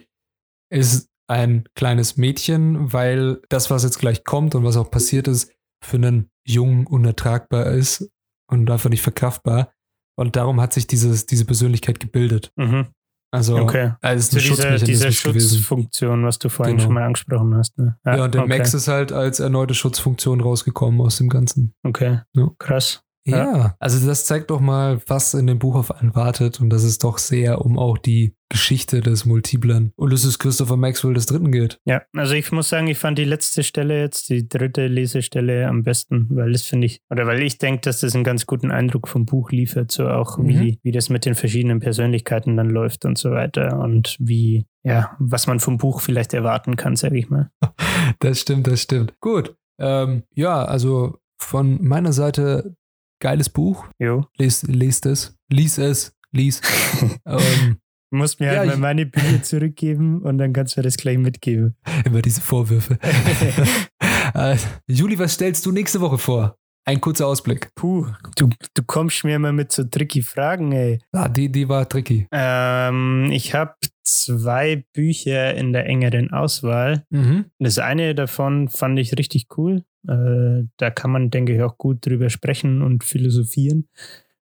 [0.71, 5.51] ist ein kleines Mädchen, weil das, was jetzt gleich kommt und was auch passiert ist,
[5.83, 8.09] für einen Jungen unertragbar ist
[8.49, 9.71] und einfach nicht verkraftbar.
[10.15, 12.51] Und darum hat sich dieses, diese Persönlichkeit gebildet.
[12.55, 12.87] mhm.
[13.33, 13.93] Also, Okay.
[14.01, 15.57] es ist So ein diese, diese gewesen.
[15.57, 16.85] Schutzfunktion, was du vorhin Genau.
[16.85, 17.77] schon mal angesprochen hast.
[17.79, 17.97] Ne?
[18.05, 18.57] Ja, und der okay.
[18.59, 21.73] Max ist halt als erneute Schutzfunktion rausgekommen aus dem Ganzen.
[21.83, 22.49] Okay, Ja.
[22.59, 23.02] krass.
[23.25, 23.37] Ja.
[23.57, 23.75] Ja.
[23.79, 26.97] also das zeigt doch mal, was in dem Buch auf einen wartet und dass es
[26.97, 31.79] doch sehr um auch die Geschichte des multiplen Ulysses Christopher Maxwell des Dritten geht.
[31.85, 35.83] Ja, also ich muss sagen, ich fand die letzte Stelle jetzt, die dritte Lesestelle am
[35.83, 39.07] besten, weil das finde ich, oder weil ich denke, dass das einen ganz guten Eindruck
[39.07, 40.47] vom Buch liefert, so auch Mhm.
[40.49, 45.15] wie, wie das mit den verschiedenen Persönlichkeiten dann läuft und so weiter und wie, ja,
[45.19, 47.49] was man vom Buch vielleicht erwarten kann, sage ich mal.
[48.19, 49.13] Das stimmt, das stimmt.
[49.21, 49.55] Gut.
[49.79, 52.75] Ähm, ja, also von meiner Seite
[53.23, 53.85] geiles Buch.
[53.99, 54.25] Jo.
[54.37, 55.35] Lest, lest es.
[55.49, 56.13] Lies es.
[56.31, 56.61] Lies.
[57.25, 57.77] ähm,
[58.11, 60.97] Du musst mir Ja, halt mal meine Bücher zurückgeben und dann kannst du mir das
[60.97, 61.75] gleich mitgeben.
[62.05, 62.99] immer diese Vorwürfe.
[64.35, 64.55] äh,
[64.87, 66.57] Juli, was stellst du nächste Woche vor?
[66.85, 67.69] Ein kurzer Ausblick.
[67.75, 68.05] Puh,
[68.35, 70.99] du, du kommst mir immer mit so tricky Fragen, ey.
[71.11, 72.27] Ah, die, die war tricky.
[72.31, 77.05] Ähm, ich habe zwei Bücher in der engeren Auswahl.
[77.09, 77.45] Mhm.
[77.57, 79.83] Das eine davon fand ich richtig cool.
[80.07, 83.87] Äh, da kann man, denke ich, auch gut drüber sprechen und philosophieren.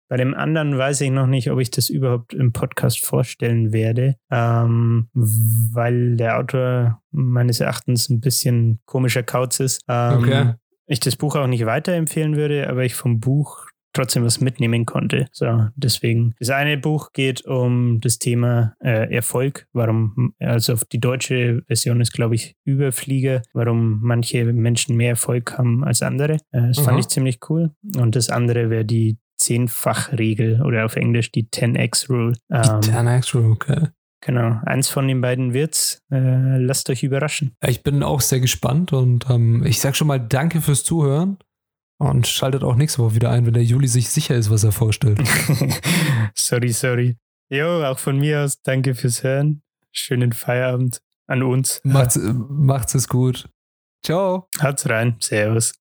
[0.07, 4.17] Bei dem anderen weiß ich noch nicht, ob ich das überhaupt im Podcast vorstellen werde,
[4.29, 9.81] ähm, weil der Autor meines Erachtens ein bisschen komischer Kauz ist.
[9.87, 10.53] Ähm, Okay.
[10.87, 15.27] Ich das Buch auch nicht weiterempfehlen würde, aber ich vom Buch trotzdem was mitnehmen konnte.
[15.31, 16.35] So, deswegen.
[16.39, 22.13] Das eine Buch geht um das Thema äh, Erfolg, warum, also die deutsche Version ist,
[22.13, 26.35] glaube ich, Überflieger, warum manche Menschen mehr Erfolg haben als andere.
[26.51, 26.85] Äh, das Aha.
[26.85, 27.71] fand ich ziemlich cool.
[27.97, 32.33] Und das andere wäre die Zehnfach-Regel oder auf Englisch die 10x Rule.
[32.51, 33.87] Ähm, Die Actual, okay.
[34.21, 35.99] genau, eins von den beiden wird's.
[36.11, 37.55] Äh, lasst euch überraschen.
[37.65, 41.37] Ich bin auch sehr gespannt und ähm, ich sag schon mal Danke fürs Zuhören
[42.01, 44.71] und schaltet auch nächste Woche wieder ein, wenn der Juli sich sicher ist, was er
[44.71, 45.21] vorstellt.
[46.35, 47.17] sorry, sorry.
[47.49, 49.61] Jo, auch von mir aus danke fürs Hören.
[49.91, 51.79] Schönen Feierabend an uns.
[51.83, 53.49] Macht's, macht's es gut.
[54.03, 54.47] Ciao.
[54.61, 55.17] Haut's rein.
[55.19, 55.80] Servus.